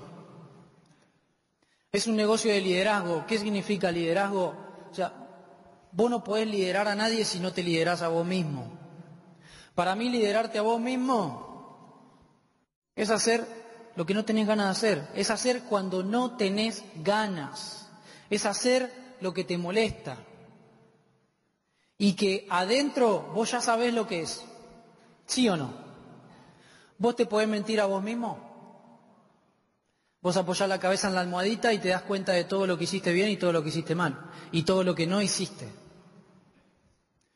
[1.90, 3.24] Es un negocio de liderazgo.
[3.26, 4.54] ¿Qué significa liderazgo?
[4.92, 5.12] O sea,
[5.90, 8.70] vos no podés liderar a nadie si no te liderás a vos mismo.
[9.74, 11.48] Para mí, liderarte a vos mismo
[12.94, 13.57] es hacer
[13.98, 15.08] lo que no tenés ganas de hacer.
[15.16, 17.88] Es hacer cuando no tenés ganas.
[18.30, 20.16] Es hacer lo que te molesta
[21.98, 24.44] y que adentro vos ya sabés lo que es.
[25.26, 25.72] ¿Sí o no?
[26.96, 28.38] ¿Vos te podés mentir a vos mismo?
[30.20, 32.84] Vos apoyás la cabeza en la almohadita y te das cuenta de todo lo que
[32.84, 34.30] hiciste bien y todo lo que hiciste mal.
[34.52, 35.68] Y todo lo que no hiciste.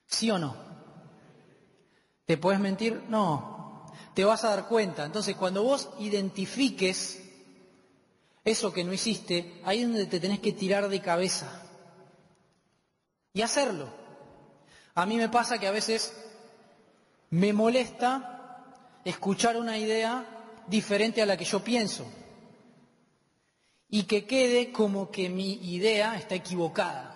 [0.07, 0.55] ¿Sí o no?
[2.25, 3.03] ¿Te puedes mentir?
[3.09, 3.52] No.
[4.15, 5.05] Te vas a dar cuenta.
[5.05, 7.23] Entonces, cuando vos identifiques
[8.45, 11.63] eso que no hiciste, ahí es donde te tenés que tirar de cabeza.
[13.33, 13.89] Y hacerlo.
[14.95, 16.13] A mí me pasa que a veces
[17.31, 20.27] me molesta escuchar una idea
[20.67, 22.07] diferente a la que yo pienso
[23.89, 27.09] y que quede como que mi idea está equivocada.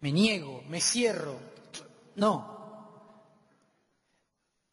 [0.00, 1.38] Me niego, me cierro.
[2.16, 2.53] No.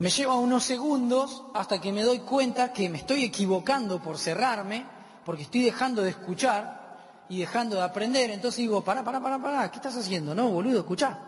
[0.02, 4.84] Me lleva unos segundos hasta que me doy cuenta que me estoy equivocando por cerrarme,
[5.24, 8.32] porque estoy dejando de escuchar y dejando de aprender.
[8.32, 10.34] Entonces digo, pará, pará, pará, pará, ¿qué estás haciendo?
[10.34, 11.20] No, boludo, escuchá.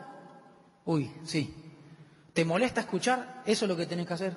[0.85, 1.53] Uy, sí.
[2.33, 3.43] ¿Te molesta escuchar?
[3.45, 4.35] Eso es lo que tenés que hacer.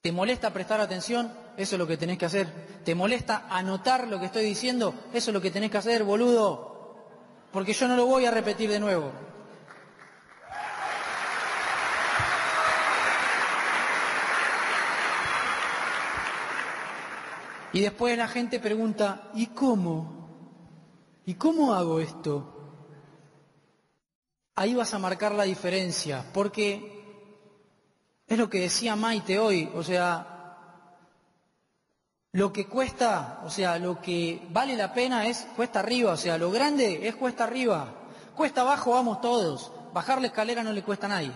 [0.00, 1.32] ¿Te molesta prestar atención?
[1.56, 2.46] Eso es lo que tenés que hacer.
[2.84, 4.94] ¿Te molesta anotar lo que estoy diciendo?
[5.12, 6.94] Eso es lo que tenés que hacer, boludo.
[7.50, 9.10] Porque yo no lo voy a repetir de nuevo.
[17.72, 20.28] Y después la gente pregunta, ¿y cómo?
[21.26, 22.54] ¿Y cómo hago esto?
[24.54, 26.98] Ahí vas a marcar la diferencia, porque
[28.26, 30.38] es lo que decía Maite hoy, o sea,
[32.32, 36.38] lo que cuesta, o sea, lo que vale la pena es cuesta arriba, o sea,
[36.38, 37.94] lo grande es cuesta arriba.
[38.34, 41.32] Cuesta abajo vamos todos, bajar la escalera no le cuesta a nadie.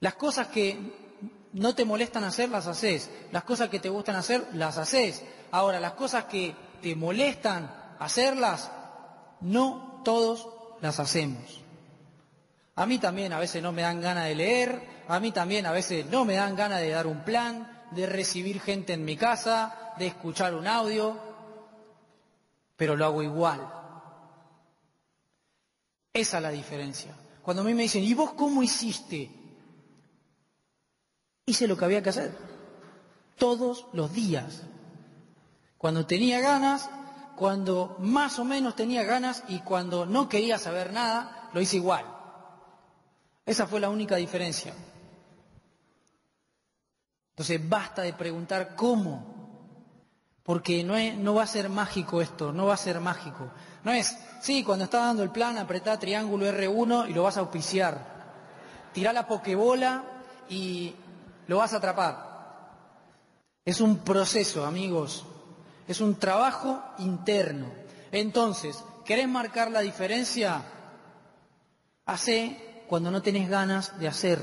[0.00, 1.09] Las cosas que
[1.52, 3.10] no te molestan hacer, las haces.
[3.32, 5.22] Las cosas que te gustan hacer, las haces.
[5.50, 8.70] Ahora, las cosas que te molestan hacerlas,
[9.40, 10.48] no todos
[10.80, 11.60] las hacemos.
[12.76, 15.72] A mí también a veces no me dan ganas de leer, a mí también a
[15.72, 19.92] veces no me dan ganas de dar un plan, de recibir gente en mi casa,
[19.98, 21.18] de escuchar un audio,
[22.76, 23.60] pero lo hago igual.
[26.12, 27.14] Esa es la diferencia.
[27.42, 29.39] Cuando a mí me dicen, ¿y vos cómo hiciste?
[31.50, 32.32] Hice lo que había que hacer.
[33.36, 34.62] Todos los días.
[35.78, 36.90] Cuando tenía ganas,
[37.36, 42.04] cuando más o menos tenía ganas y cuando no quería saber nada, lo hice igual.
[43.46, 44.74] Esa fue la única diferencia.
[47.30, 49.64] Entonces basta de preguntar cómo,
[50.42, 53.50] porque no, no va a ser mágico esto, no va a ser mágico.
[53.82, 57.40] No es, sí, cuando está dando el plan, apretá triángulo R1 y lo vas a
[57.40, 58.20] auspiciar.
[58.92, 60.04] Tirá la pokebola
[60.50, 60.94] y
[61.50, 62.70] lo vas a atrapar.
[63.64, 65.24] Es un proceso, amigos.
[65.88, 67.66] Es un trabajo interno.
[68.12, 70.62] Entonces, ¿querés marcar la diferencia?
[72.06, 74.38] Hace cuando no tenés ganas de hacer.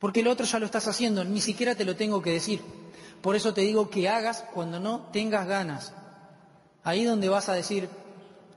[0.00, 2.60] Porque el otro ya lo estás haciendo, ni siquiera te lo tengo que decir.
[3.22, 5.94] Por eso te digo que hagas cuando no tengas ganas.
[6.82, 7.88] Ahí donde vas a decir,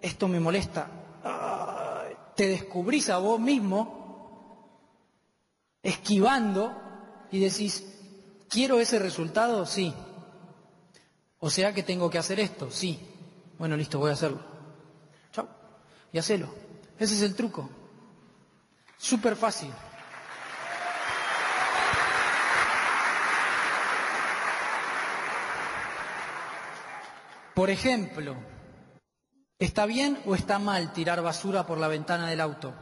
[0.02, 0.88] esto me molesta.
[2.36, 4.98] Te descubrís a vos mismo
[5.84, 6.90] esquivando
[7.32, 7.86] y decís,
[8.50, 9.66] ¿quiero ese resultado?
[9.66, 9.94] Sí.
[11.40, 13.00] O sea que tengo que hacer esto, sí.
[13.58, 14.40] Bueno, listo, voy a hacerlo.
[15.32, 15.48] Chao.
[16.12, 16.54] Y hacelo.
[17.00, 17.70] Ese es el truco.
[18.98, 19.72] Súper fácil.
[27.56, 28.36] Por ejemplo,
[29.60, 32.74] ¿está bien o está mal tirar basura por la ventana del auto?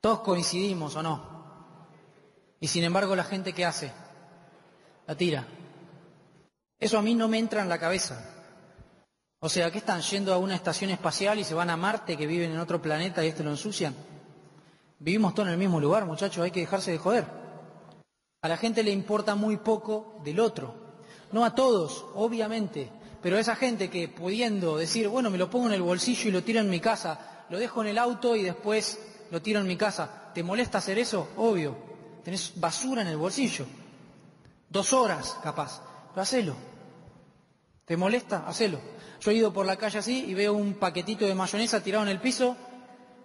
[0.00, 1.33] Todos coincidimos o no.
[2.64, 3.92] Y sin embargo la gente que hace,
[5.06, 5.46] la tira.
[6.80, 8.26] Eso a mí no me entra en la cabeza.
[9.40, 12.26] O sea, ¿qué están yendo a una estación espacial y se van a Marte que
[12.26, 13.94] viven en otro planeta y esto lo ensucian?
[14.98, 17.26] Vivimos todos en el mismo lugar, muchachos, hay que dejarse de joder.
[18.40, 20.74] A la gente le importa muy poco del otro.
[21.32, 22.88] No a todos, obviamente,
[23.20, 26.32] pero a esa gente que pudiendo decir, bueno, me lo pongo en el bolsillo y
[26.32, 28.98] lo tiro en mi casa, lo dejo en el auto y después
[29.30, 31.28] lo tiro en mi casa, ¿te molesta hacer eso?
[31.36, 31.92] Obvio
[32.24, 33.66] tenés basura en el bolsillo.
[34.68, 35.80] Dos horas, capaz.
[36.10, 36.56] Pero hacelo.
[37.84, 38.44] ¿Te molesta?
[38.46, 38.80] Hacelo.
[39.20, 42.10] Yo he ido por la calle así y veo un paquetito de mayonesa tirado en
[42.10, 42.56] el piso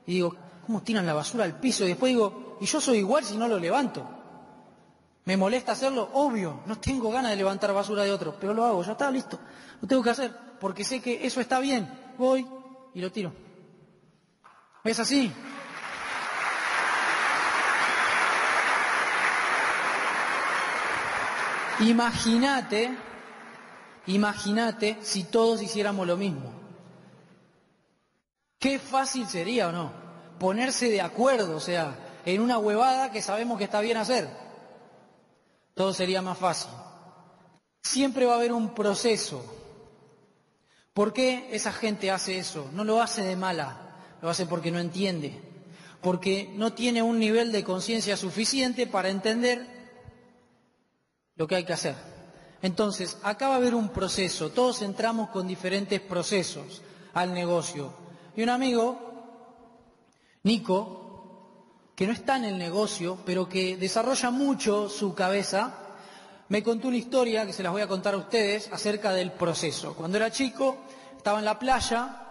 [0.05, 0.35] y digo,
[0.65, 1.85] ¿cómo tiran la basura al piso?
[1.85, 4.07] Y después digo, ¿y yo soy igual si no lo levanto?
[5.25, 6.09] ¿Me molesta hacerlo?
[6.13, 9.39] Obvio, no tengo ganas de levantar basura de otro, pero lo hago, ya está, listo.
[9.81, 11.87] Lo tengo que hacer porque sé que eso está bien.
[12.17, 12.45] Voy
[12.93, 13.31] y lo tiro.
[14.83, 15.31] ¿Es así?
[21.81, 22.91] Imagínate,
[24.07, 26.53] imagínate si todos hiciéramos lo mismo.
[28.59, 30.09] Qué fácil sería o no
[30.39, 34.27] ponerse de acuerdo, o sea, en una huevada que sabemos que está bien hacer.
[35.75, 36.71] Todo sería más fácil.
[37.83, 39.43] Siempre va a haber un proceso.
[40.93, 42.69] ¿Por qué esa gente hace eso?
[42.73, 45.39] No lo hace de mala, lo hace porque no entiende,
[46.01, 49.78] porque no tiene un nivel de conciencia suficiente para entender
[51.39, 51.95] lo que hay que hacer.
[52.61, 56.81] Entonces, acá va a haber un proceso, todos entramos con diferentes procesos
[57.13, 57.93] al negocio.
[58.35, 58.99] Y un amigo,
[60.43, 65.73] Nico, que no está en el negocio, pero que desarrolla mucho su cabeza,
[66.49, 69.95] me contó una historia que se las voy a contar a ustedes acerca del proceso.
[69.95, 70.75] Cuando era chico,
[71.15, 72.21] estaba en la playa,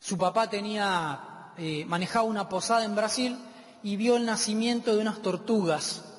[0.00, 3.36] su papá tenía, eh, manejaba una posada en Brasil
[3.82, 6.15] y vio el nacimiento de unas tortugas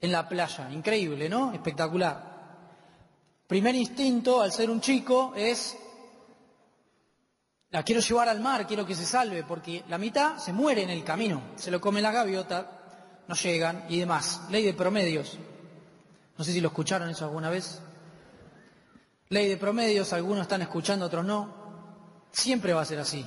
[0.00, 0.70] en la playa.
[0.70, 1.52] Increíble, ¿no?
[1.52, 2.34] Espectacular.
[3.46, 5.76] Primer instinto, al ser un chico, es,
[7.70, 10.90] la quiero llevar al mar, quiero que se salve, porque la mitad se muere en
[10.90, 14.42] el camino, se lo come la gaviota, no llegan y demás.
[14.50, 15.38] Ley de promedios.
[16.36, 17.80] No sé si lo escucharon eso alguna vez.
[19.28, 21.54] Ley de promedios, algunos están escuchando, otros no.
[22.32, 23.24] Siempre va a ser así.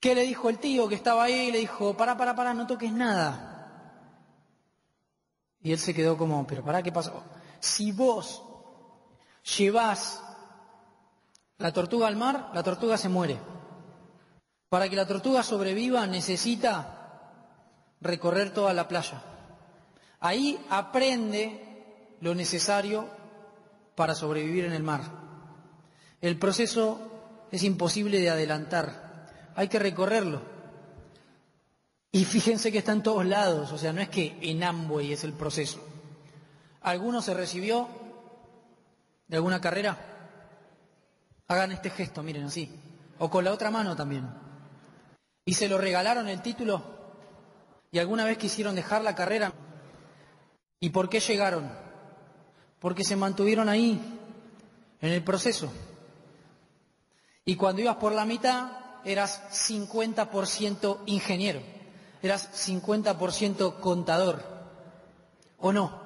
[0.00, 1.52] ¿Qué le dijo el tío que estaba ahí?
[1.52, 3.49] Le dijo, para, para, para, no toques nada.
[5.62, 7.22] Y él se quedó como, pero para, ¿qué pasó?
[7.60, 8.42] Si vos
[9.56, 10.22] llevas
[11.58, 13.38] la tortuga al mar, la tortuga se muere.
[14.68, 17.00] Para que la tortuga sobreviva necesita
[18.00, 19.22] recorrer toda la playa.
[20.20, 23.08] Ahí aprende lo necesario
[23.94, 25.02] para sobrevivir en el mar.
[26.20, 30.42] El proceso es imposible de adelantar, hay que recorrerlo.
[32.12, 35.22] Y fíjense que está en todos lados, o sea, no es que en Amway es
[35.22, 35.80] el proceso.
[36.82, 37.88] ¿Alguno se recibió
[39.28, 39.96] de alguna carrera?
[41.46, 42.68] Hagan este gesto, miren así.
[43.18, 44.28] O con la otra mano también.
[45.44, 46.82] ¿Y se lo regalaron el título?
[47.92, 49.52] ¿Y alguna vez quisieron dejar la carrera?
[50.80, 51.70] ¿Y por qué llegaron?
[52.80, 54.00] Porque se mantuvieron ahí,
[55.00, 55.70] en el proceso.
[57.44, 58.72] Y cuando ibas por la mitad,
[59.04, 61.79] eras 50% ingeniero
[62.22, 64.42] eras 50% contador,
[65.58, 66.00] ¿o no?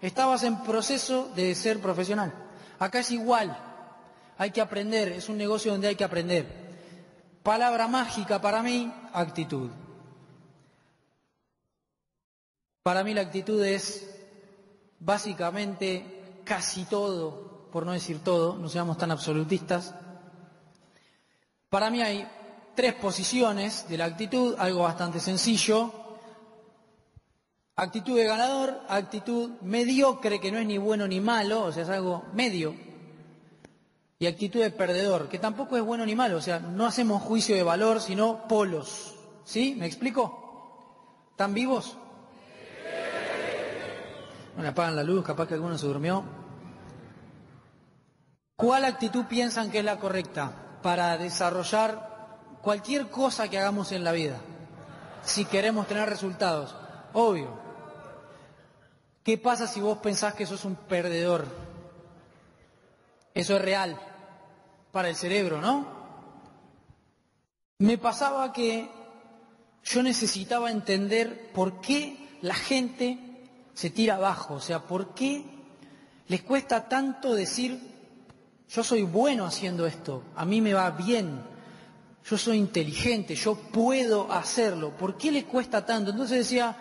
[0.00, 2.32] Estabas en proceso de ser profesional.
[2.78, 3.56] Acá es igual,
[4.36, 6.68] hay que aprender, es un negocio donde hay que aprender.
[7.42, 9.70] Palabra mágica para mí, actitud.
[12.82, 14.08] Para mí la actitud es
[15.00, 19.94] básicamente casi todo, por no decir todo, no seamos tan absolutistas.
[21.68, 22.26] Para mí hay
[22.78, 25.92] tres posiciones de la actitud, algo bastante sencillo.
[27.74, 31.88] Actitud de ganador, actitud mediocre, que no es ni bueno ni malo, o sea, es
[31.88, 32.76] algo medio.
[34.20, 37.56] Y actitud de perdedor, que tampoco es bueno ni malo, o sea, no hacemos juicio
[37.56, 39.16] de valor, sino polos.
[39.42, 39.74] ¿Sí?
[39.76, 41.26] ¿Me explico?
[41.32, 41.96] ¿Están vivos?
[44.54, 46.22] Bueno, apagan la luz, capaz que alguno se durmió.
[48.54, 52.07] ¿Cuál actitud piensan que es la correcta para desarrollar
[52.62, 54.38] cualquier cosa que hagamos en la vida,
[55.22, 56.74] si queremos tener resultados,
[57.12, 57.48] obvio.
[59.22, 61.46] ¿Qué pasa si vos pensás que sos un perdedor?
[63.34, 63.98] Eso es real
[64.90, 65.86] para el cerebro, ¿no?
[67.78, 68.88] Me pasaba que
[69.84, 73.18] yo necesitaba entender por qué la gente
[73.74, 75.44] se tira abajo, o sea, por qué
[76.26, 77.80] les cuesta tanto decir,
[78.68, 81.40] yo soy bueno haciendo esto, a mí me va bien,
[82.24, 86.10] yo soy inteligente, yo puedo hacerlo, ¿por qué le cuesta tanto?
[86.10, 86.76] Entonces decía,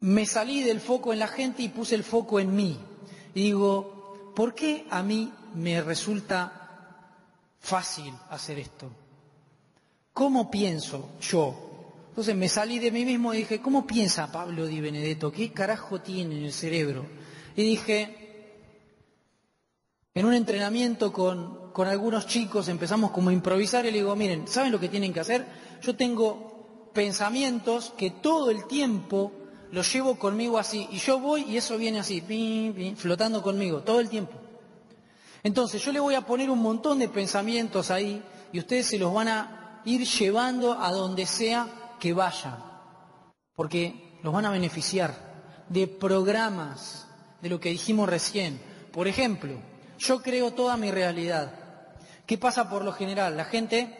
[0.00, 2.78] me salí del foco en la gente y puse el foco en mí.
[3.34, 7.14] Y digo, ¿por qué a mí me resulta
[7.60, 8.90] fácil hacer esto?
[10.12, 11.70] ¿Cómo pienso yo?
[12.08, 15.30] Entonces me salí de mí mismo y dije, ¿cómo piensa Pablo Di Benedetto?
[15.30, 17.06] ¿Qué carajo tiene en el cerebro?
[17.54, 18.16] Y dije,
[20.14, 24.48] en un entrenamiento con con algunos chicos empezamos como a improvisar y le digo, miren,
[24.48, 25.46] ¿saben lo que tienen que hacer?
[25.82, 29.32] Yo tengo pensamientos que todo el tiempo
[29.72, 34.08] los llevo conmigo así y yo voy y eso viene así, flotando conmigo, todo el
[34.08, 34.34] tiempo.
[35.42, 39.12] Entonces yo le voy a poner un montón de pensamientos ahí y ustedes se los
[39.14, 42.58] van a ir llevando a donde sea que vayan,
[43.54, 45.14] porque los van a beneficiar
[45.68, 47.06] de programas,
[47.40, 48.60] de lo que dijimos recién.
[48.92, 49.54] Por ejemplo,
[49.98, 51.52] yo creo toda mi realidad.
[52.30, 53.36] ¿Qué pasa por lo general?
[53.36, 53.92] La gente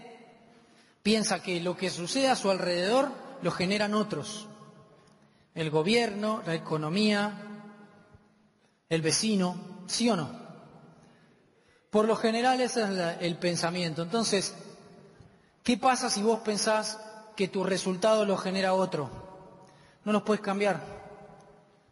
[1.03, 3.11] piensa que lo que sucede a su alrededor
[3.43, 4.47] lo generan otros.
[5.53, 7.33] El gobierno, la economía,
[8.89, 10.31] el vecino, ¿sí o no?
[11.91, 14.03] Por lo general ese es el pensamiento.
[14.03, 14.55] Entonces,
[15.65, 17.01] ¿qué pasa si vos pensás
[17.35, 19.11] que tu resultado lo genera otro?
[20.05, 20.81] No los puedes cambiar,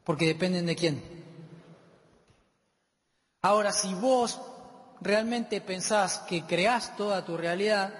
[0.05, 1.03] porque dependen de quién.
[3.43, 4.41] Ahora, si vos
[5.01, 7.93] realmente pensás que creás toda tu realidad,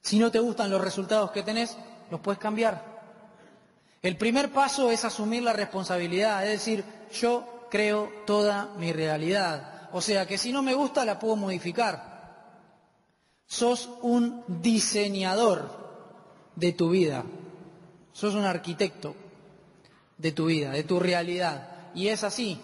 [0.00, 1.76] si no te gustan los resultados que tenés,
[2.10, 2.96] los puedes cambiar.
[4.02, 9.88] El primer paso es asumir la responsabilidad, es decir, yo creo toda mi realidad.
[9.92, 12.14] O sea que si no me gusta la puedo modificar.
[13.46, 15.70] Sos un diseñador
[16.54, 17.24] de tu vida.
[18.12, 19.16] Sos un arquitecto
[20.18, 21.90] de tu vida, de tu realidad.
[21.94, 22.60] Y es así.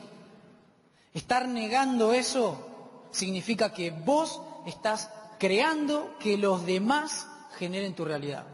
[1.12, 2.68] Estar negando eso
[3.12, 8.46] significa que vos estás creando que los demás generen tu realidad.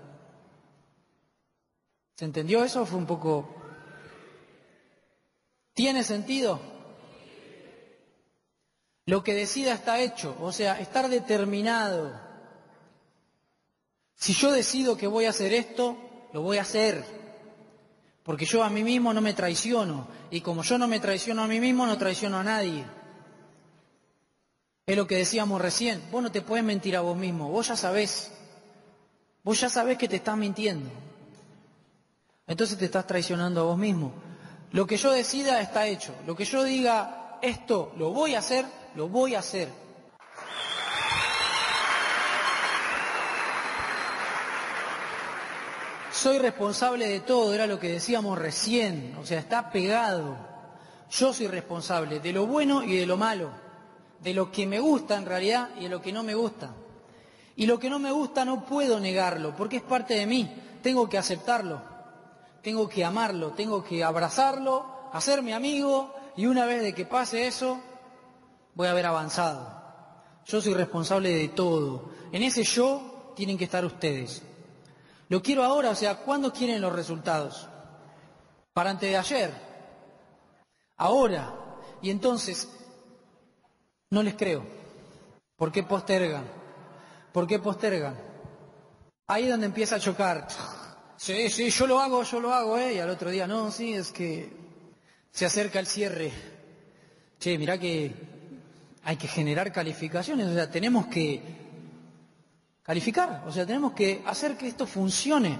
[2.17, 3.55] ¿Se entendió eso fue un poco...
[5.73, 6.61] ¿Tiene sentido?
[9.07, 12.21] Lo que decida está hecho, o sea, estar determinado.
[14.17, 15.97] Si yo decido que voy a hacer esto,
[16.33, 17.05] lo voy a hacer.
[18.25, 20.09] Porque yo a mí mismo no me traiciono.
[20.31, 22.85] Y como yo no me traiciono a mí mismo, no traiciono a nadie.
[24.89, 26.03] Es lo que decíamos recién.
[26.11, 27.51] Vos no te puedes mentir a vos mismo.
[27.51, 28.33] Vos ya sabés.
[29.45, 30.89] Vos ya sabés que te estás mintiendo.
[32.47, 34.15] Entonces te estás traicionando a vos mismo.
[34.73, 36.15] Lo que yo decida está hecho.
[36.27, 38.65] Lo que yo diga, esto lo voy a hacer,
[38.95, 39.69] lo voy a hacer.
[46.11, 50.39] Soy responsable de todo, era lo que decíamos recién, o sea, está pegado.
[51.11, 53.68] Yo soy responsable de lo bueno y de lo malo,
[54.21, 56.75] de lo que me gusta en realidad y de lo que no me gusta.
[57.57, 60.53] Y lo que no me gusta no puedo negarlo, porque es parte de mí,
[60.83, 61.83] tengo que aceptarlo,
[62.63, 67.81] tengo que amarlo, tengo que abrazarlo, hacerme amigo y una vez de que pase eso,
[68.75, 69.77] voy a haber avanzado.
[70.47, 72.11] Yo soy responsable de todo.
[72.33, 74.43] En ese yo tienen que estar ustedes.
[75.29, 77.69] Lo quiero ahora, o sea, ¿cuándo quieren los resultados?
[78.73, 79.53] Para antes de ayer.
[80.97, 81.55] Ahora.
[82.01, 82.69] Y entonces,
[84.11, 84.65] no les creo.
[85.57, 86.45] ¿Por qué postergan?
[87.33, 88.17] ¿Por qué postergan?
[89.27, 90.49] Ahí es donde empieza a chocar.
[91.17, 92.95] Sí, sí, yo lo hago, yo lo hago, ¿eh?
[92.95, 94.53] Y al otro día, no, sí, es que
[95.31, 96.33] se acerca el cierre.
[97.39, 98.15] Che, mirá que
[99.05, 101.43] hay que generar calificaciones, o sea, tenemos que
[102.83, 105.59] calificar, o sea, tenemos que hacer que esto funcione.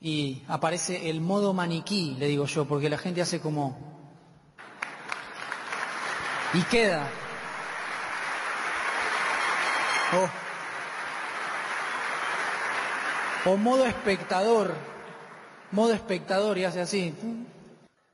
[0.00, 3.78] Y aparece el modo maniquí, le digo yo, porque la gente hace como...
[6.54, 7.08] Y queda.
[13.44, 14.74] O modo espectador,
[15.72, 17.14] modo espectador y hace así.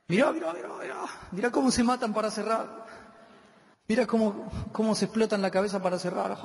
[0.07, 0.95] Mirá, mirá, mirá, mirá,
[1.31, 2.83] mirá cómo se matan para cerrar.
[3.87, 6.37] Mira cómo, cómo se explotan la cabeza para cerrar.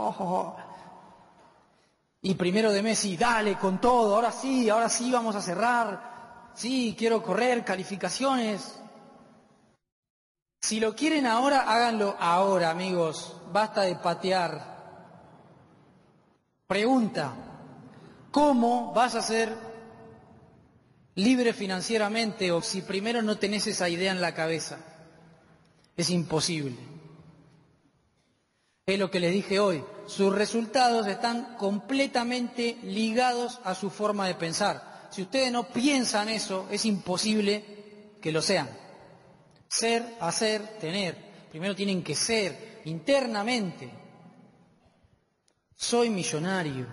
[2.21, 6.51] Y primero de Messi, dale con todo, ahora sí, ahora sí vamos a cerrar.
[6.55, 8.81] Sí, quiero correr, calificaciones.
[10.61, 13.37] Si lo quieren ahora, háganlo ahora, amigos.
[13.53, 14.78] Basta de patear.
[16.69, 17.33] Pregunta,
[18.31, 19.57] ¿cómo vas a ser
[21.15, 24.79] libre financieramente o si primero no tenés esa idea en la cabeza?
[25.97, 26.77] Es imposible.
[28.85, 29.83] Es lo que les dije hoy.
[30.07, 35.09] Sus resultados están completamente ligados a su forma de pensar.
[35.11, 37.65] Si ustedes no piensan eso, es imposible
[38.21, 38.69] que lo sean.
[39.69, 41.17] Ser, hacer, tener.
[41.51, 43.91] Primero tienen que ser internamente.
[45.79, 46.87] Soy millonario.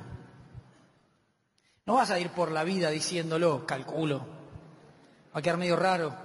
[1.86, 4.20] No vas a ir por la vida diciéndolo, calculo.
[5.36, 6.16] Va a quedar medio raro.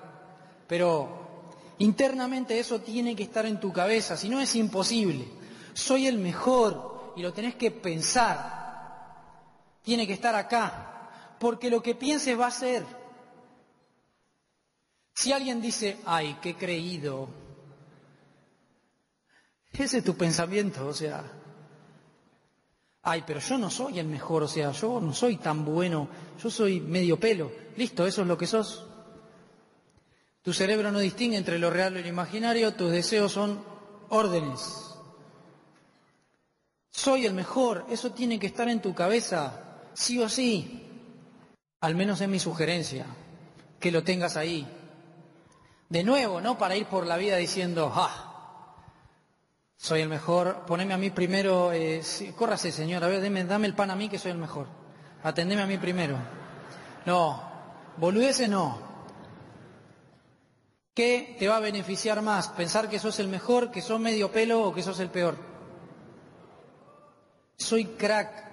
[0.68, 1.48] Pero
[1.78, 5.40] internamente eso tiene que estar en tu cabeza, si no es imposible
[5.74, 8.58] soy el mejor y lo tenés que pensar.
[9.82, 12.84] Tiene que estar acá, porque lo que pienses va a ser.
[15.14, 17.28] Si alguien dice, ay, qué creído,
[19.72, 21.24] ese es tu pensamiento, o sea,
[23.02, 26.08] ay, pero yo no soy el mejor, o sea, yo no soy tan bueno,
[26.42, 28.86] yo soy medio pelo, listo, eso es lo que sos.
[30.42, 33.62] Tu cerebro no distingue entre lo real y lo imaginario, tus deseos son
[34.08, 34.86] órdenes.
[36.90, 40.86] Soy el mejor, eso tiene que estar en tu cabeza, sí o sí.
[41.80, 43.06] Al menos es mi sugerencia,
[43.78, 44.66] que lo tengas ahí.
[45.88, 48.29] De nuevo, no para ir por la vida diciendo, ah,
[49.82, 52.02] soy el mejor, poneme a mí primero, eh,
[52.36, 54.66] córrase señor, a ver, dame el pan a mí que soy el mejor.
[55.22, 56.18] Atendeme a mí primero.
[57.06, 57.42] No,
[57.96, 58.78] boludeces no.
[60.94, 62.48] ¿Qué te va a beneficiar más?
[62.48, 65.48] ¿Pensar que sos el mejor, que sos medio pelo o que sos el peor?
[67.56, 68.50] soy crack.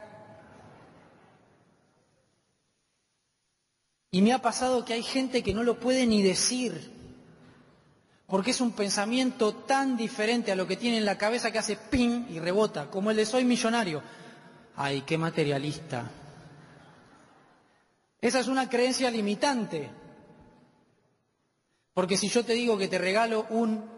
[4.12, 6.97] Y me ha pasado que hay gente que no lo puede ni decir,
[8.28, 11.78] porque es un pensamiento tan diferente a lo que tiene en la cabeza que hace
[11.78, 14.04] ping y rebota, como el de soy millonario.
[14.76, 16.12] Ay, qué materialista.
[18.20, 19.90] Esa es una creencia limitante.
[21.94, 23.90] Porque si yo te digo que te regalo un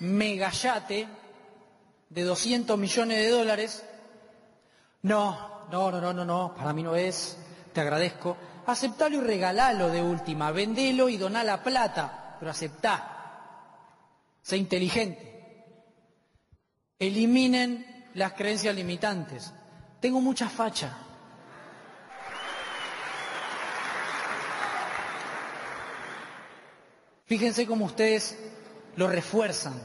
[0.00, 1.06] megayate
[2.08, 3.84] de 200 millones de dólares,
[5.02, 7.36] no, no, no, no, no, no, para mí no es,
[7.74, 8.36] te agradezco.
[8.66, 13.13] Aceptalo y regalalo de última, vendelo y doná la plata, pero aceptá.
[14.44, 15.64] Sé inteligente.
[16.98, 19.52] Eliminen las creencias limitantes.
[20.00, 20.96] Tengo mucha facha.
[27.24, 28.38] Fíjense cómo ustedes
[28.96, 29.80] lo refuerzan.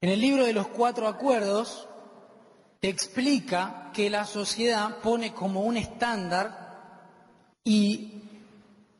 [0.00, 1.88] En el libro de los cuatro acuerdos,
[2.80, 6.62] explica que la sociedad pone como un estándar
[7.64, 8.22] y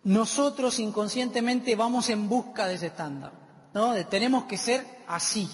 [0.02, 3.32] nosotros inconscientemente vamos en busca de ese estándar,
[3.74, 3.94] ¿no?
[4.06, 5.50] Tenemos que ser así.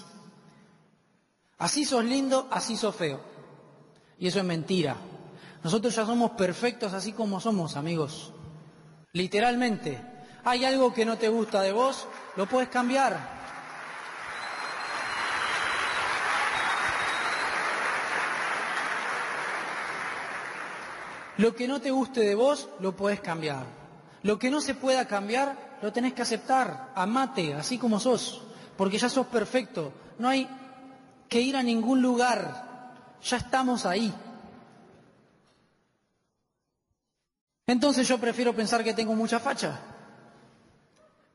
[1.57, 3.19] Así sos lindo, así sos feo.
[4.17, 4.95] Y eso es mentira.
[5.63, 8.33] Nosotros ya somos perfectos así como somos, amigos.
[9.13, 10.01] Literalmente.
[10.43, 12.07] Hay algo que no te gusta de vos,
[12.37, 13.39] lo puedes cambiar.
[21.37, 23.65] Lo que no te guste de vos, lo puedes cambiar.
[24.23, 26.91] Lo que no se pueda cambiar, lo tenés que aceptar.
[26.95, 28.41] Amate, así como sos.
[28.77, 29.93] Porque ya sos perfecto.
[30.17, 30.47] No hay
[31.27, 32.93] que ir a ningún lugar.
[33.23, 34.13] Ya estamos ahí.
[37.67, 39.79] Entonces yo prefiero pensar que tengo mucha facha.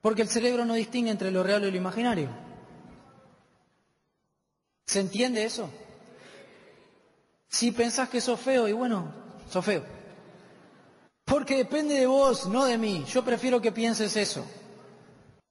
[0.00, 2.28] Porque el cerebro no distingue entre lo real y lo imaginario.
[4.84, 5.70] ¿Se entiende eso?
[7.48, 9.12] Si pensás que sos feo, y bueno,
[9.48, 10.03] sos feo.
[11.34, 13.04] Porque depende de vos, no de mí.
[13.08, 14.46] Yo prefiero que pienses eso.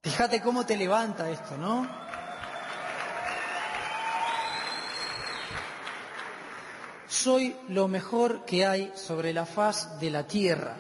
[0.02, 1.86] Fíjate cómo te levanta esto, ¿no?
[7.06, 10.78] Soy lo mejor que hay sobre la faz de la tierra.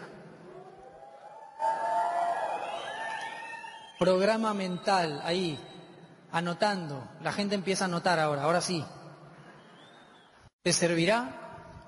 [3.99, 5.59] Programa mental, ahí,
[6.31, 7.09] anotando.
[7.21, 8.81] La gente empieza a anotar ahora, ahora sí.
[10.61, 11.81] ¿Te servirá?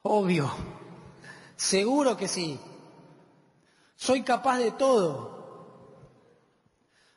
[0.00, 0.79] Obvio.
[1.60, 2.58] Seguro que sí.
[3.94, 6.00] Soy capaz de todo.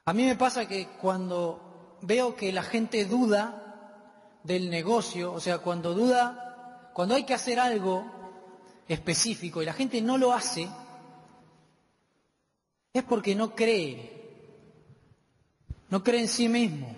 [0.04, 3.64] A mí me pasa que cuando veo que la gente duda,
[4.44, 8.06] del negocio, o sea, cuando duda, cuando hay que hacer algo
[8.90, 10.68] específico y la gente no lo hace,
[12.92, 14.68] es porque no cree,
[15.90, 16.94] no cree en sí mismo,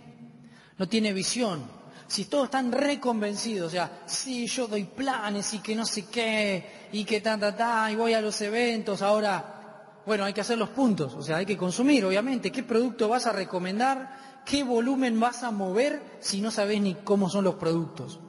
[0.80, 1.85] no tiene visión.
[2.08, 6.88] Si todos están reconvencidos, o sea, sí, yo doy planes y que no sé qué,
[6.92, 10.58] y que ta, ta, ta, y voy a los eventos, ahora, bueno, hay que hacer
[10.58, 15.20] los puntos, o sea, hay que consumir, obviamente, qué producto vas a recomendar, ¿qué volumen
[15.20, 18.20] vas a mover si no sabes ni cómo son los productos?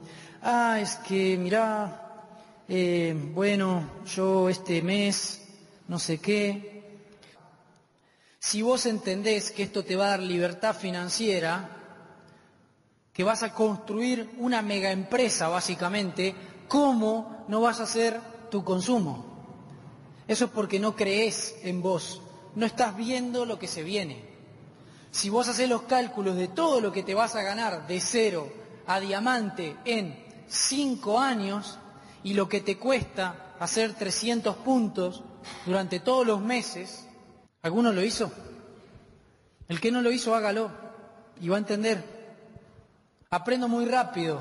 [0.41, 2.07] Ah, es que, mirá,
[2.67, 5.41] eh, bueno, yo este mes,
[5.87, 6.77] no sé qué.
[8.39, 11.69] Si vos entendés que esto te va a dar libertad financiera,
[13.17, 16.35] que vas a construir una mega empresa básicamente,
[16.67, 19.25] ¿cómo no vas a hacer tu consumo?
[20.27, 22.21] Eso es porque no crees en vos,
[22.53, 24.23] no estás viendo lo que se viene.
[25.09, 28.53] Si vos haces los cálculos de todo lo que te vas a ganar de cero
[28.85, 31.79] a diamante en cinco años
[32.21, 35.23] y lo que te cuesta hacer 300 puntos
[35.65, 37.07] durante todos los meses,
[37.63, 38.31] ¿alguno lo hizo?
[39.67, 40.69] El que no lo hizo, hágalo
[41.41, 42.16] y va a entender.
[43.29, 44.39] Aprendo muy rápido,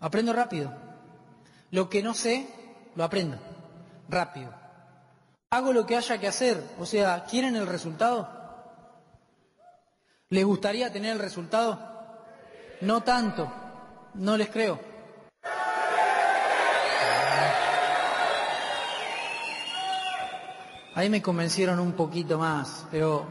[0.00, 0.72] aprendo rápido.
[1.70, 2.46] Lo que no sé,
[2.94, 3.38] lo aprendo
[4.08, 4.52] rápido.
[5.50, 8.28] Hago lo que haya que hacer, o sea, ¿quieren el resultado?
[10.28, 11.78] ¿Les gustaría tener el resultado?
[12.82, 13.50] No tanto,
[14.14, 14.78] no les creo.
[20.94, 23.26] Ahí me convencieron un poquito más, pero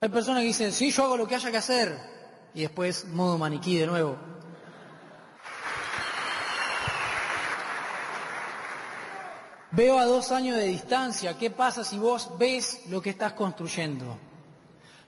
[0.00, 2.11] hay personas que dicen, sí, yo hago lo que haya que hacer,
[2.54, 4.16] y después modo maniquí de nuevo.
[9.70, 14.18] Veo a dos años de distancia, ¿qué pasa si vos ves lo que estás construyendo?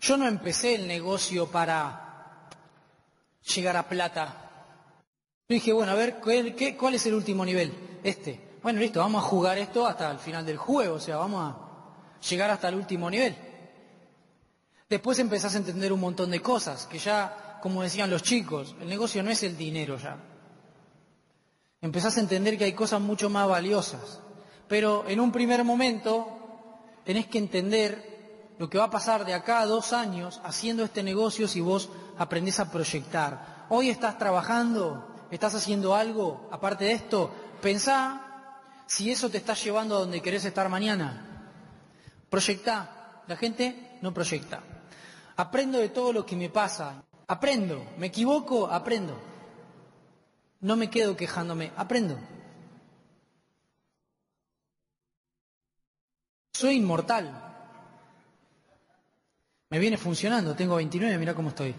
[0.00, 2.48] Yo no empecé el negocio para
[3.54, 4.50] llegar a plata.
[5.48, 6.18] Yo dije, bueno, a ver,
[6.78, 8.00] ¿cuál es el último nivel?
[8.02, 8.54] Este.
[8.62, 12.26] Bueno, listo, vamos a jugar esto hasta el final del juego, o sea, vamos a
[12.26, 13.36] llegar hasta el último nivel.
[14.94, 18.88] Después empezás a entender un montón de cosas, que ya, como decían los chicos, el
[18.88, 20.16] negocio no es el dinero ya.
[21.80, 24.20] Empezás a entender que hay cosas mucho más valiosas.
[24.68, 26.28] Pero en un primer momento
[27.04, 31.02] tenés que entender lo que va a pasar de acá a dos años haciendo este
[31.02, 33.66] negocio si vos aprendés a proyectar.
[33.70, 39.96] Hoy estás trabajando, estás haciendo algo, aparte de esto, pensá si eso te está llevando
[39.96, 41.50] a donde querés estar mañana.
[42.30, 43.22] Proyectá.
[43.26, 44.62] La gente no proyecta.
[45.36, 47.04] Aprendo de todo lo que me pasa.
[47.26, 47.84] Aprendo.
[47.98, 49.18] Me equivoco, aprendo.
[50.60, 52.18] No me quedo quejándome, aprendo.
[56.52, 57.44] Soy inmortal.
[59.70, 61.74] Me viene funcionando, tengo 29, mira cómo estoy.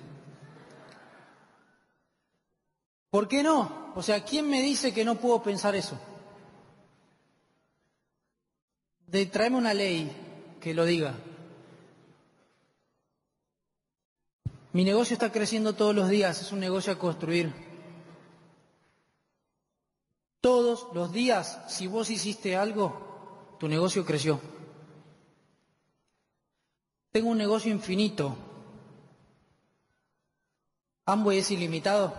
[3.09, 3.93] ¿Por qué no?
[3.95, 5.97] O sea, ¿quién me dice que no puedo pensar eso?
[9.07, 11.15] De traerme una ley que lo diga.
[14.75, 17.53] Mi negocio está creciendo todos los días, es un negocio a construir.
[20.41, 24.41] Todos los días, si vos hiciste algo, tu negocio creció.
[27.13, 28.35] Tengo un negocio infinito.
[31.05, 32.13] Amway es ilimitado.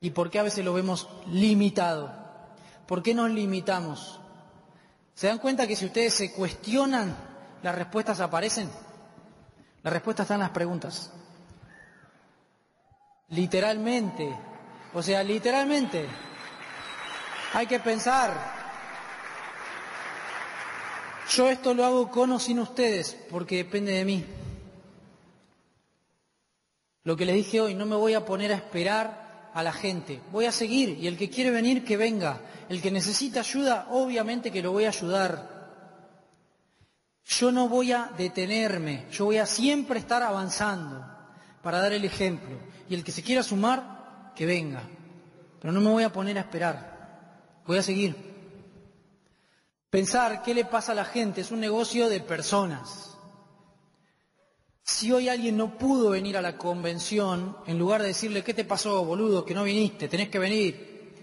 [0.00, 2.12] ¿Y por qué a veces lo vemos limitado?
[2.88, 4.18] ¿Por qué nos limitamos?
[5.14, 7.16] ¿Se dan cuenta que si ustedes se cuestionan,
[7.62, 8.68] las respuestas aparecen?
[9.82, 11.12] La respuesta está en las preguntas.
[13.28, 14.36] Literalmente.
[14.94, 16.06] O sea, literalmente.
[17.54, 18.58] Hay que pensar.
[21.30, 24.24] Yo esto lo hago con o sin ustedes, porque depende de mí.
[27.04, 30.20] Lo que les dije hoy, no me voy a poner a esperar a la gente.
[30.32, 32.40] Voy a seguir y el que quiere venir, que venga.
[32.68, 35.57] El que necesita ayuda, obviamente que lo voy a ayudar.
[37.28, 41.06] Yo no voy a detenerme, yo voy a siempre estar avanzando
[41.62, 42.56] para dar el ejemplo.
[42.88, 44.82] Y el que se quiera sumar, que venga.
[45.60, 48.16] Pero no me voy a poner a esperar, voy a seguir.
[49.90, 53.18] Pensar qué le pasa a la gente es un negocio de personas.
[54.82, 58.64] Si hoy alguien no pudo venir a la convención, en lugar de decirle, ¿qué te
[58.64, 61.14] pasó, boludo, que no viniste, tenés que venir?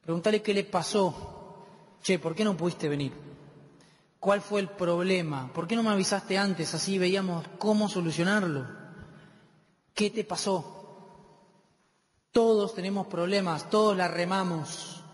[0.00, 1.66] Preguntale qué le pasó.
[2.02, 3.33] Che, ¿por qué no pudiste venir?
[4.24, 5.50] ¿Cuál fue el problema?
[5.52, 6.72] ¿Por qué no me avisaste antes?
[6.72, 8.66] Así veíamos cómo solucionarlo.
[9.92, 11.50] ¿Qué te pasó?
[12.32, 15.04] Todos tenemos problemas, todos la remamos,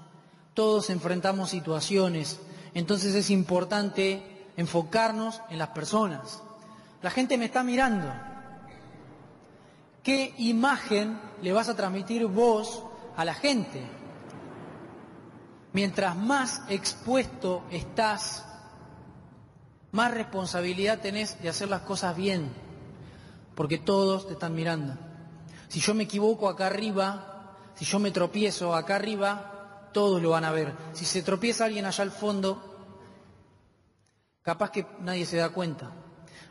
[0.55, 2.39] todos enfrentamos situaciones.
[2.73, 6.41] Entonces es importante enfocarnos en las personas.
[7.03, 8.13] La gente me está mirando.
[10.05, 12.85] ¿Qué imagen le vas a transmitir vos
[13.17, 13.83] a la gente?
[15.73, 18.47] Mientras más expuesto estás
[19.93, 22.51] más responsabilidad tenés de hacer las cosas bien,
[23.55, 24.95] porque todos te están mirando.
[25.69, 30.45] Si yo me equivoco acá arriba, si yo me tropiezo acá arriba, todos lo van
[30.45, 30.75] a ver.
[30.93, 32.63] Si se tropieza alguien allá al fondo,
[34.43, 35.91] capaz que nadie se da cuenta.